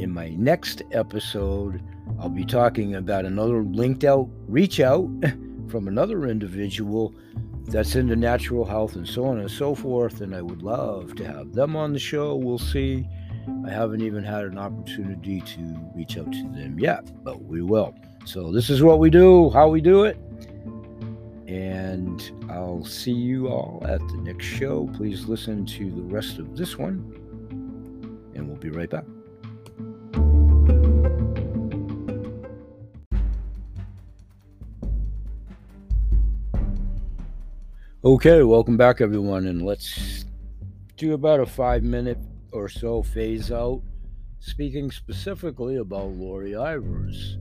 in 0.00 0.10
my 0.10 0.28
next 0.30 0.82
episode, 0.92 1.82
I'll 2.20 2.28
be 2.28 2.44
talking 2.44 2.94
about 2.94 3.24
another 3.24 3.62
linked 3.62 4.04
out 4.04 4.28
reach 4.46 4.78
out 4.78 5.08
from 5.68 5.88
another 5.88 6.28
individual 6.28 7.14
that's 7.66 7.94
into 7.94 8.16
natural 8.16 8.64
health 8.64 8.96
and 8.96 9.08
so 9.08 9.24
on 9.24 9.38
and 9.38 9.50
so 9.50 9.74
forth. 9.74 10.20
And 10.20 10.34
I 10.34 10.42
would 10.42 10.62
love 10.62 11.14
to 11.16 11.26
have 11.26 11.52
them 11.52 11.76
on 11.76 11.92
the 11.92 11.98
show. 11.98 12.36
We'll 12.36 12.58
see. 12.58 13.06
I 13.66 13.70
haven't 13.70 14.02
even 14.02 14.22
had 14.22 14.44
an 14.44 14.58
opportunity 14.58 15.40
to 15.40 15.90
reach 15.94 16.16
out 16.16 16.32
to 16.32 16.42
them 16.54 16.78
yet, 16.78 17.10
but 17.24 17.42
we 17.44 17.62
will. 17.62 17.94
So, 18.24 18.52
this 18.52 18.70
is 18.70 18.82
what 18.82 19.00
we 19.00 19.10
do, 19.10 19.50
how 19.50 19.68
we 19.68 19.80
do 19.80 20.04
it. 20.04 20.16
And 21.48 22.30
I'll 22.48 22.84
see 22.84 23.12
you 23.12 23.48
all 23.48 23.82
at 23.86 23.98
the 24.08 24.16
next 24.18 24.46
show. 24.46 24.88
Please 24.94 25.26
listen 25.26 25.66
to 25.66 25.90
the 25.90 26.02
rest 26.02 26.38
of 26.38 26.56
this 26.56 26.78
one, 26.78 26.98
and 28.34 28.48
we'll 28.48 28.58
be 28.58 28.70
right 28.70 28.88
back. 28.88 29.04
Okay, 38.04 38.42
welcome 38.42 38.76
back, 38.76 39.00
everyone, 39.00 39.46
and 39.46 39.64
let's 39.64 40.24
do 40.96 41.14
about 41.14 41.38
a 41.38 41.46
five 41.46 41.84
minute 41.84 42.18
or 42.50 42.68
so 42.68 43.00
phase 43.00 43.52
out, 43.52 43.80
speaking 44.40 44.90
specifically 44.90 45.76
about 45.76 46.08
Lori 46.08 46.50
Ivers. 46.50 47.36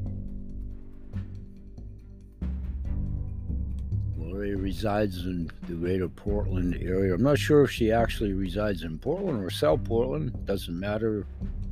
Lori 4.15 4.53
resides 4.53 5.25
in 5.25 5.49
the 5.67 5.73
greater 5.73 6.07
Portland 6.07 6.77
area. 6.79 7.15
I'm 7.15 7.23
not 7.23 7.39
sure 7.39 7.63
if 7.63 7.71
she 7.71 7.91
actually 7.91 8.33
resides 8.33 8.83
in 8.83 8.99
Portland 8.99 9.43
or 9.43 9.49
South 9.49 9.83
Portland, 9.83 10.45
doesn't 10.45 10.79
matter, 10.79 11.25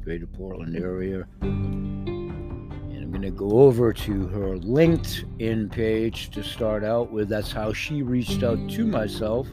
greater 0.04 0.26
Portland 0.26 0.76
area. 0.76 1.28
To 3.30 3.36
go 3.36 3.60
over 3.62 3.94
to 3.94 4.28
her 4.30 4.58
LinkedIn 4.58 5.72
page 5.72 6.32
to 6.32 6.44
start 6.44 6.84
out 6.84 7.12
with. 7.12 7.30
That's 7.30 7.52
how 7.52 7.72
she 7.72 8.02
reached 8.02 8.42
out 8.42 8.58
to 8.72 8.88
myself. 8.88 9.48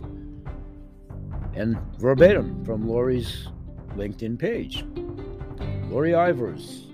And 1.53 1.77
verbatim 1.99 2.65
from 2.65 2.89
Lori's 2.89 3.49
LinkedIn 3.91 4.39
page. 4.39 4.87
Lori 5.91 6.13
Ivers, 6.13 6.87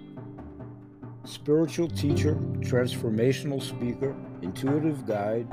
spiritual 1.25 1.87
teacher, 1.87 2.35
transformational 2.59 3.62
speaker, 3.62 4.16
intuitive 4.42 5.07
guide, 5.07 5.47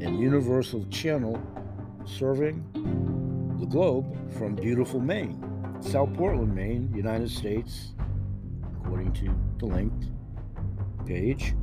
and 0.00 0.18
universal 0.18 0.86
channel 0.86 1.38
serving 2.06 2.64
the 3.60 3.66
globe 3.66 4.06
from 4.38 4.54
beautiful 4.54 5.00
Maine, 5.00 5.38
South 5.82 6.14
Portland, 6.14 6.54
Maine, 6.54 6.90
United 6.94 7.30
States, 7.30 7.92
according 8.80 9.12
to 9.12 9.34
the 9.58 9.66
link 9.66 9.92
page. 11.06 11.54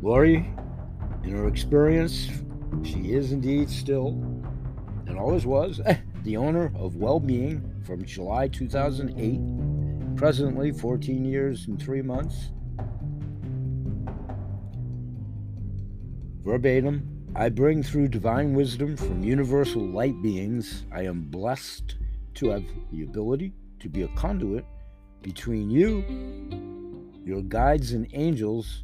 Lori, 0.00 0.50
in 1.22 1.30
her 1.30 1.46
experience, 1.46 2.28
she 2.82 3.12
is 3.12 3.32
indeed 3.32 3.70
still, 3.70 4.08
and 5.06 5.18
always 5.18 5.46
was, 5.46 5.80
the 6.24 6.36
owner 6.36 6.72
of 6.74 6.96
Well 6.96 7.20
Being 7.20 7.62
from 7.84 8.04
July 8.04 8.48
2008, 8.48 10.16
presently 10.16 10.72
14 10.72 11.24
years 11.24 11.66
and 11.66 11.80
three 11.80 12.02
months. 12.02 12.50
Verbatim, 16.44 17.08
I 17.36 17.48
bring 17.48 17.82
through 17.82 18.08
divine 18.08 18.54
wisdom 18.54 18.96
from 18.96 19.22
universal 19.22 19.82
light 19.82 20.20
beings. 20.20 20.84
I 20.92 21.02
am 21.02 21.22
blessed 21.22 21.96
to 22.34 22.50
have 22.50 22.64
the 22.90 23.04
ability 23.04 23.52
to 23.80 23.88
be 23.88 24.02
a 24.02 24.08
conduit 24.08 24.64
between 25.22 25.70
you, 25.70 26.04
your 27.24 27.42
guides 27.42 27.92
and 27.92 28.08
angels, 28.12 28.82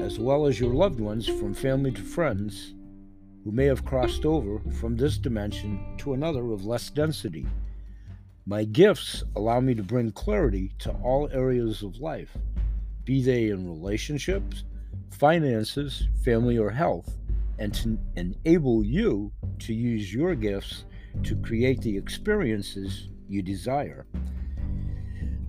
as 0.00 0.18
well 0.18 0.46
as 0.46 0.58
your 0.58 0.74
loved 0.74 0.98
ones 0.98 1.28
from 1.28 1.54
family 1.54 1.92
to 1.92 2.02
friends 2.02 2.74
who 3.44 3.52
may 3.52 3.66
have 3.66 3.84
crossed 3.84 4.24
over 4.24 4.60
from 4.72 4.96
this 4.96 5.18
dimension 5.18 5.80
to 5.98 6.14
another 6.14 6.52
of 6.52 6.64
less 6.64 6.90
density. 6.90 7.46
My 8.46 8.64
gifts 8.64 9.22
allow 9.36 9.60
me 9.60 9.74
to 9.74 9.82
bring 9.82 10.10
clarity 10.12 10.72
to 10.80 10.90
all 11.02 11.28
areas 11.32 11.82
of 11.82 11.98
life, 11.98 12.36
be 13.04 13.22
they 13.22 13.48
in 13.48 13.68
relationships, 13.68 14.64
finances, 15.10 16.08
family, 16.24 16.58
or 16.58 16.70
health, 16.70 17.18
and 17.58 17.72
to 17.74 17.98
enable 18.16 18.84
you 18.84 19.30
to 19.60 19.74
use 19.74 20.12
your 20.12 20.34
gifts 20.34 20.84
to 21.22 21.36
create 21.36 21.80
the 21.82 21.96
experiences 21.96 23.08
you 23.28 23.42
desire. 23.42 24.06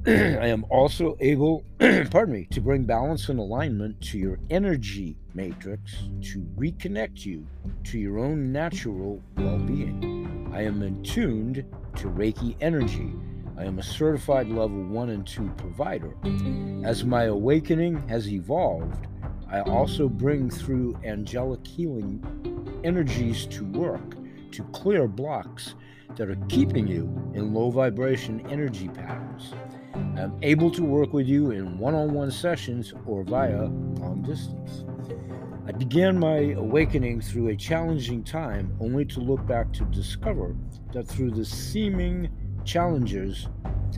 I 0.06 0.48
am 0.48 0.66
also 0.70 1.16
able, 1.22 1.64
pardon 1.80 2.34
me, 2.34 2.48
to 2.52 2.60
bring 2.60 2.84
balance 2.84 3.30
and 3.30 3.40
alignment 3.40 4.02
to 4.02 4.18
your 4.18 4.38
energy 4.50 5.16
matrix 5.34 5.94
to 6.24 6.46
reconnect 6.58 7.26
you 7.26 7.48
to 7.86 7.98
your 7.98 8.20
own 8.20 8.52
natural 8.52 9.22
well 9.38 9.58
being. 9.58 10.50
I 10.54 10.64
am 10.64 10.82
attuned 10.82 11.64
to 11.96 12.10
Reiki 12.10 12.56
energy. 12.60 13.14
I 13.58 13.64
am 13.64 13.80
a 13.80 13.84
certified 13.84 14.50
level 14.50 14.84
1 14.84 15.10
and 15.10 15.26
2 15.26 15.50
provider. 15.58 16.16
As 16.84 17.06
my 17.06 17.24
awakening 17.26 18.06
has 18.10 18.30
evolved, 18.30 19.08
I 19.50 19.62
also 19.62 20.10
bring 20.10 20.50
through 20.50 20.98
angelic 21.06 21.66
healing 21.66 22.22
energies 22.84 23.46
to 23.48 23.64
work 23.64 24.16
to 24.54 24.64
clear 24.66 25.08
blocks 25.08 25.76
that 26.16 26.30
are 26.30 26.38
keeping 26.48 26.88
you 26.88 27.04
in 27.34 27.54
low 27.54 27.72
vibration 27.72 28.46
energy 28.50 28.88
patterns. 28.88 29.54
I'm 29.96 30.38
able 30.44 30.70
to 30.72 30.84
work 30.84 31.12
with 31.12 31.28
you 31.28 31.52
in 31.52 31.80
one 31.80 31.96
on 31.96 32.14
one 32.14 32.30
sessions 32.30 32.94
or 33.06 33.24
via 33.24 33.66
long 33.66 34.22
distance. 34.22 34.86
I 35.68 35.72
began 35.72 36.20
my 36.20 36.52
awakening 36.52 37.22
through 37.22 37.48
a 37.48 37.56
challenging 37.56 38.24
time, 38.24 38.76
only 38.80 39.06
to 39.06 39.20
look 39.20 39.46
back 39.48 39.74
to 39.74 39.86
discover 39.86 40.56
that 40.94 41.08
through 41.08 41.32
the 41.32 41.46
seeming 41.46 42.30
challenges 42.64 43.48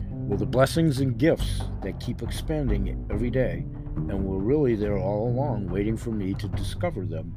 were 0.10 0.38
the 0.38 0.46
blessings 0.46 1.02
and 1.02 1.18
gifts 1.18 1.64
that 1.84 2.00
keep 2.00 2.22
expanding 2.22 3.06
every 3.12 3.30
day 3.30 3.66
and 3.96 4.24
were 4.26 4.40
really 4.40 4.76
there 4.76 4.98
all 4.98 5.28
along, 5.28 5.68
waiting 5.68 5.98
for 5.98 6.12
me 6.12 6.34
to 6.36 6.48
discover 6.50 7.06
them 7.06 7.36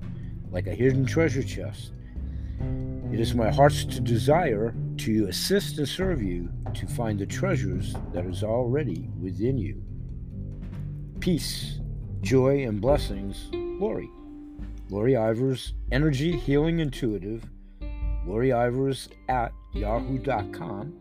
like 0.51 0.67
a 0.67 0.75
hidden 0.75 1.05
treasure 1.05 1.43
chest 1.43 1.93
it 3.13 3.21
is 3.21 3.35
my 3.35 3.51
heart's 3.51 3.85
desire 3.85 4.75
to 4.99 5.27
assist 5.29 5.79
and 5.79 5.89
serve 5.89 6.23
you 6.23 6.51
to 6.75 6.87
find 6.87 7.19
the 7.19 7.27
treasures 7.27 7.95
that 8.13 8.27
is 8.27 8.45
already 8.45 9.09
within 9.21 9.57
you. 9.57 9.83
Peace, 11.21 11.81
joy, 12.21 12.65
and 12.65 12.81
blessings, 12.81 13.49
Lori. 13.53 14.11
Lori 14.91 15.13
Ivers, 15.13 15.73
Energy 15.91 16.37
Healing 16.37 16.81
Intuitive, 16.81 17.45
Lori 18.27 18.51
Ivers 18.51 19.09
at 19.29 19.53
yahoo.com. 19.73 20.95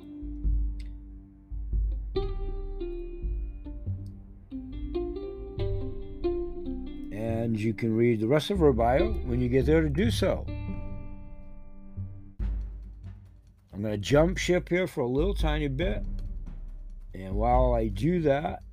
And 7.11 7.59
you 7.59 7.73
can 7.73 7.95
read 7.95 8.19
the 8.19 8.27
rest 8.27 8.49
of 8.49 8.59
her 8.59 8.73
bio 8.73 9.11
when 9.25 9.39
you 9.39 9.49
get 9.49 9.65
there 9.65 9.81
to 9.81 9.89
do 9.89 10.11
so. 10.11 10.45
I'm 13.77 13.83
going 13.83 13.93
to 13.93 13.99
jump 13.99 14.39
ship 14.39 14.69
here 14.69 14.87
for 14.87 15.01
a 15.01 15.07
little 15.07 15.35
tiny 15.35 15.67
bit. 15.67 16.03
And 17.13 17.35
while 17.35 17.75
I 17.75 17.89
do 17.89 18.19
that, 18.21 18.63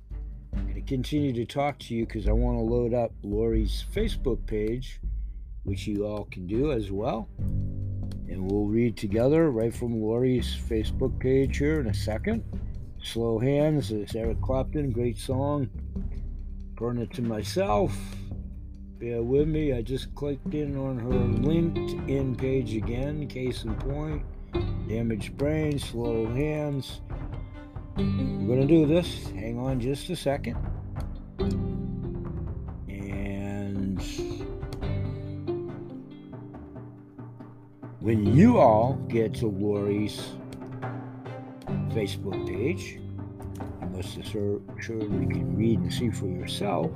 I'm 0.51 0.63
going 0.63 0.73
to 0.73 0.81
continue 0.81 1.31
to 1.31 1.45
talk 1.45 1.77
to 1.81 1.93
you 1.93 2.07
because 2.07 2.27
I 2.27 2.31
want 2.31 2.57
to 2.57 2.63
load 2.63 2.95
up 2.95 3.11
Lori's 3.21 3.85
Facebook 3.93 4.43
page, 4.47 4.99
which 5.61 5.85
you 5.85 6.07
all 6.07 6.25
can 6.31 6.47
do 6.47 6.71
as 6.71 6.91
well. 6.91 7.29
And 7.37 8.49
we'll 8.49 8.65
read 8.65 8.97
together 8.97 9.51
right 9.51 9.71
from 9.71 10.01
Lori's 10.01 10.55
Facebook 10.55 11.19
page 11.19 11.59
here 11.59 11.79
in 11.79 11.85
a 11.85 11.93
second. 11.93 12.43
Slow 13.03 13.37
Hands, 13.37 13.91
it's 13.91 14.15
Eric 14.15 14.41
Clapton, 14.41 14.89
great 14.89 15.19
song. 15.19 15.69
Burn 16.73 16.97
it 16.97 17.13
to 17.13 17.21
myself. 17.21 17.95
Bear 18.97 19.21
with 19.21 19.47
me, 19.47 19.71
I 19.71 19.83
just 19.83 20.15
clicked 20.15 20.55
in 20.55 20.75
on 20.75 20.97
her 20.97 21.09
LinkedIn 21.11 22.35
page 22.39 22.73
again, 22.73 23.27
case 23.27 23.65
in 23.65 23.75
point 23.75 24.25
damaged 24.87 25.37
brain, 25.37 25.79
slow 25.79 26.25
hands. 26.27 27.01
We're 27.97 28.03
going 28.03 28.61
to 28.61 28.67
do 28.67 28.85
this. 28.85 29.29
Hang 29.29 29.57
on 29.59 29.79
just 29.79 30.09
a 30.09 30.15
second. 30.15 30.57
And 32.89 34.01
when 37.99 38.35
you 38.35 38.57
all 38.57 38.93
get 39.07 39.33
to 39.35 39.47
Lori's 39.47 40.31
Facebook 41.89 42.47
page, 42.47 42.99
you 43.81 43.87
must 43.93 44.17
assure, 44.17 44.61
sure 44.79 45.01
you 45.01 45.27
can 45.27 45.55
read 45.55 45.79
and 45.79 45.93
see 45.93 46.09
for 46.09 46.27
yourself. 46.27 46.91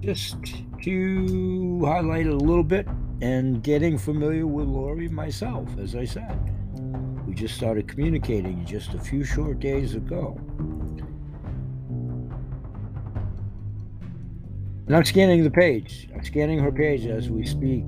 Just 0.00 0.36
to 0.82 1.82
highlight 1.84 2.26
it 2.26 2.32
a 2.32 2.36
little 2.36 2.62
bit, 2.62 2.86
and 3.20 3.62
getting 3.62 3.96
familiar 3.96 4.46
with 4.46 4.66
Lori 4.66 5.08
myself, 5.08 5.68
as 5.78 5.94
I 5.94 6.04
said. 6.04 6.38
We 7.26 7.34
just 7.34 7.54
started 7.54 7.88
communicating 7.88 8.64
just 8.64 8.94
a 8.94 9.00
few 9.00 9.24
short 9.24 9.58
days 9.58 9.94
ago. 9.94 10.38
And 14.86 14.94
I'm 14.94 15.04
scanning 15.04 15.42
the 15.42 15.50
page. 15.50 16.08
I'm 16.14 16.24
scanning 16.24 16.60
her 16.60 16.70
page 16.70 17.06
as 17.06 17.28
we 17.28 17.44
speak. 17.44 17.84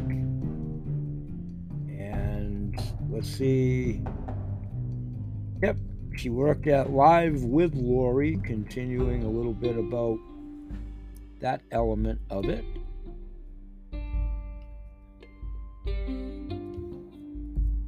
And 1.90 2.76
let's 3.08 3.28
see. 3.28 4.02
Yep, 5.62 5.76
she 6.16 6.30
worked 6.30 6.66
at 6.66 6.90
Live 6.90 7.44
with 7.44 7.74
Lori, 7.74 8.38
continuing 8.42 9.22
a 9.22 9.28
little 9.28 9.52
bit 9.52 9.78
about 9.78 10.18
that 11.40 11.62
element 11.70 12.20
of 12.30 12.46
it. 12.46 12.64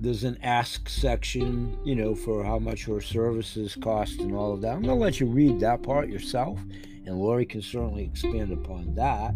There's 0.00 0.24
an 0.24 0.38
ask 0.42 0.88
section, 0.88 1.78
you 1.84 1.94
know, 1.94 2.14
for 2.14 2.42
how 2.42 2.58
much 2.58 2.86
her 2.86 3.02
services 3.02 3.76
cost 3.82 4.20
and 4.20 4.34
all 4.34 4.54
of 4.54 4.62
that. 4.62 4.74
I'm 4.74 4.82
going 4.82 4.98
to 4.98 5.04
let 5.04 5.20
you 5.20 5.26
read 5.26 5.60
that 5.60 5.82
part 5.82 6.08
yourself. 6.08 6.58
And 7.06 7.18
Lori 7.18 7.44
can 7.44 7.60
certainly 7.60 8.04
expand 8.04 8.50
upon 8.50 8.94
that 8.94 9.34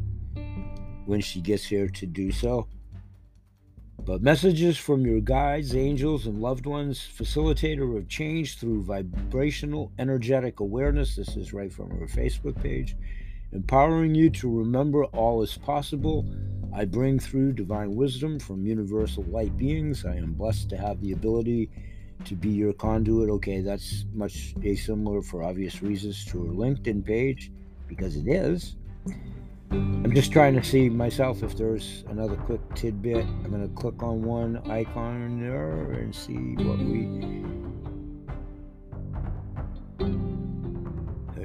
when 1.04 1.20
she 1.20 1.42
gets 1.42 1.64
here 1.64 1.88
to 1.88 2.06
do 2.06 2.32
so. 2.32 2.66
But 4.06 4.22
messages 4.22 4.78
from 4.78 5.04
your 5.06 5.20
guides, 5.20 5.74
angels, 5.74 6.26
and 6.26 6.40
loved 6.40 6.66
ones, 6.66 6.98
facilitator 6.98 7.96
of 7.96 8.08
change 8.08 8.58
through 8.58 8.84
vibrational 8.84 9.92
energetic 9.98 10.60
awareness. 10.60 11.16
This 11.16 11.36
is 11.36 11.52
right 11.52 11.72
from 11.72 11.90
her 11.90 12.06
Facebook 12.06 12.60
page. 12.62 12.96
Empowering 13.52 14.14
you 14.14 14.30
to 14.30 14.58
remember 14.58 15.04
all 15.04 15.42
is 15.42 15.56
possible. 15.56 16.26
I 16.76 16.84
bring 16.84 17.20
through 17.20 17.52
divine 17.52 17.94
wisdom 17.94 18.40
from 18.40 18.66
universal 18.66 19.22
light 19.24 19.56
beings. 19.56 20.04
I 20.04 20.16
am 20.16 20.32
blessed 20.32 20.68
to 20.70 20.76
have 20.76 21.00
the 21.00 21.12
ability 21.12 21.70
to 22.24 22.34
be 22.34 22.48
your 22.48 22.72
conduit. 22.72 23.30
Okay, 23.30 23.60
that's 23.60 24.06
much 24.12 24.54
similar 24.76 25.22
for 25.22 25.44
obvious 25.44 25.82
reasons 25.82 26.24
to 26.26 26.44
her 26.44 26.52
LinkedIn 26.52 27.04
page 27.04 27.52
because 27.86 28.16
it 28.16 28.26
is. 28.26 28.74
I'm 29.70 30.12
just 30.14 30.32
trying 30.32 30.54
to 30.54 30.64
see 30.64 30.88
myself 30.88 31.44
if 31.44 31.56
there's 31.56 32.04
another 32.08 32.36
quick 32.36 32.60
tidbit. 32.74 33.24
I'm 33.24 33.50
going 33.50 33.68
to 33.68 33.74
click 33.74 34.02
on 34.02 34.22
one 34.22 34.58
icon 34.70 35.40
there 35.40 35.92
and 35.92 36.14
see 36.14 36.54
what 36.56 36.78
we. 36.78 37.44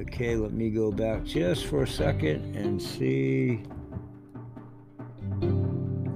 Okay, 0.00 0.34
let 0.34 0.52
me 0.52 0.70
go 0.70 0.90
back 0.90 1.24
just 1.24 1.66
for 1.66 1.84
a 1.84 1.88
second 1.88 2.56
and 2.56 2.82
see. 2.82 3.62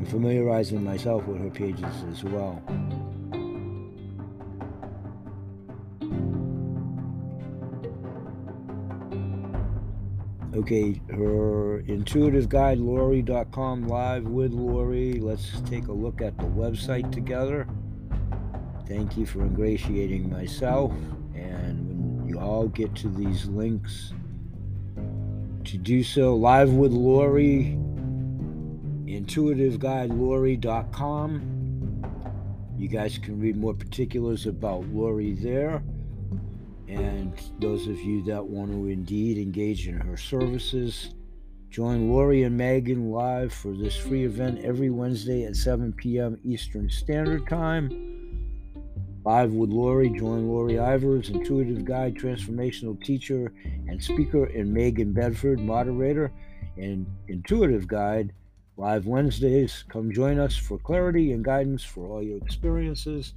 I'm 0.05 0.11
familiarizing 0.11 0.85
myself 0.85 1.27
with 1.27 1.40
her 1.40 1.49
pages 1.49 2.05
as 2.12 2.23
well. 2.25 2.62
Okay, 10.55 11.01
her 11.11 11.81
intuitive 11.87 12.51
guide, 12.51 12.77
Lori.com, 12.77 13.88
live 13.88 14.25
with 14.25 14.53
Lori. 14.53 15.14
Let's 15.21 15.62
take 15.62 15.87
a 15.87 15.93
look 15.93 16.21
at 16.21 16.37
the 16.37 16.45
website 16.45 17.11
together. 17.11 17.67
Thank 18.87 19.17
you 19.17 19.25
for 19.25 19.40
ingratiating 19.40 20.29
myself. 20.29 20.93
And 21.35 22.19
when 22.19 22.29
you 22.29 22.38
all 22.38 22.69
get 22.69 22.95
to 22.97 23.09
these 23.09 23.47
links, 23.47 24.12
to 25.64 25.79
do 25.79 26.05
so, 26.05 26.37
live 26.37 26.75
with 26.75 26.93
Lori, 26.93 27.79
intuitive 29.14 29.79
guide, 29.79 30.11
Lori.com. 30.11 31.40
You 32.77 32.88
guys 32.88 33.18
can 33.18 33.38
read 33.38 33.57
more 33.57 33.74
particulars 33.74 34.46
about 34.46 34.87
Lori 34.88 35.35
there. 35.35 35.83
And 36.88 37.33
those 37.61 37.87
of 37.87 37.98
you 38.00 38.24
that 38.24 38.44
want 38.44 38.72
to 38.72 38.88
indeed 38.88 39.38
engage 39.38 39.87
in 39.88 39.98
her 40.00 40.16
services, 40.16 41.14
join 41.70 42.11
Lori 42.11 42.42
and 42.42 42.57
Megan 42.57 43.11
live 43.11 43.53
for 43.53 43.72
this 43.72 43.96
free 43.96 44.24
event 44.24 44.64
every 44.64 44.90
Wednesday 44.90 45.44
at 45.44 45.57
7 45.57 45.92
p.m. 45.92 46.38
Eastern 46.44 46.90
Standard 46.90 47.48
Time. 47.48 47.88
Live 49.24 49.53
with 49.53 49.70
Lori, 49.70 50.11
join 50.11 50.48
Lori 50.48 50.74
Ivers, 50.74 51.31
intuitive 51.31 51.85
guide, 51.85 52.14
transformational 52.16 53.03
teacher, 53.03 53.55
and 53.88 54.03
speaker, 54.03 54.44
and 54.44 54.72
Megan 54.72 55.12
Bedford, 55.12 55.61
moderator 55.61 56.31
and 56.77 57.07
intuitive 57.29 57.87
guide. 57.87 58.33
Live 58.77 59.07
Wednesdays. 59.07 59.85
Come 59.89 60.13
join 60.13 60.41
us 60.41 60.57
for 60.57 60.79
clarity 60.79 61.31
and 61.33 61.45
guidance 61.45 61.85
for 61.85 62.09
all 62.09 62.21
your 62.23 62.39
experiences. 62.39 63.35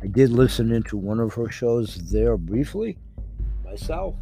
I 0.00 0.06
did 0.06 0.30
listen 0.30 0.70
into 0.70 0.96
one 0.96 1.18
of 1.18 1.34
her 1.34 1.50
shows 1.50 1.96
there 2.12 2.36
briefly 2.36 2.96
myself. 3.64 4.14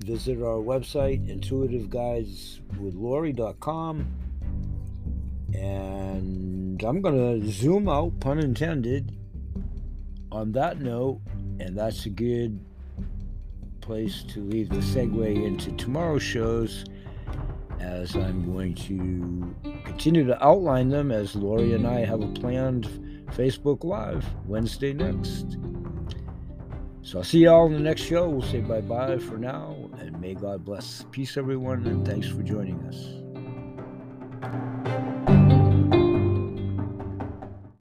Visit 0.00 0.42
our 0.42 0.58
website, 0.58 1.26
intuitiveguideswithlori.com. 1.28 4.06
And 5.54 6.82
I'm 6.82 7.00
going 7.00 7.40
to 7.40 7.50
zoom 7.50 7.88
out, 7.88 8.20
pun 8.20 8.38
intended, 8.38 9.16
on 10.30 10.52
that 10.52 10.78
note. 10.80 11.22
And 11.58 11.78
that's 11.78 12.04
a 12.04 12.10
good 12.10 12.62
place 13.80 14.24
to 14.24 14.40
leave 14.40 14.68
the 14.68 14.76
segue 14.76 15.46
into 15.46 15.72
tomorrow's 15.72 16.22
shows 16.22 16.84
as 17.82 18.14
I'm 18.14 18.52
going 18.52 18.74
to 18.74 19.54
continue 19.84 20.24
to 20.26 20.44
outline 20.44 20.88
them 20.88 21.10
as 21.10 21.34
Lori 21.34 21.74
and 21.74 21.86
I 21.86 22.04
have 22.04 22.22
a 22.22 22.28
planned 22.28 22.86
Facebook 23.32 23.84
Live 23.84 24.24
Wednesday 24.46 24.92
next. 24.92 25.56
So 27.02 27.18
I'll 27.18 27.24
see 27.24 27.40
y'all 27.40 27.66
in 27.66 27.72
the 27.72 27.80
next 27.80 28.02
show. 28.02 28.28
We'll 28.28 28.42
say 28.42 28.60
bye 28.60 28.80
bye 28.80 29.18
for 29.18 29.36
now, 29.36 29.90
and 29.98 30.20
may 30.20 30.34
God 30.34 30.64
bless. 30.64 31.04
Peace, 31.10 31.36
everyone, 31.36 31.84
and 31.86 32.06
thanks 32.06 32.28
for 32.28 32.42
joining 32.42 32.80
us. 32.86 35.01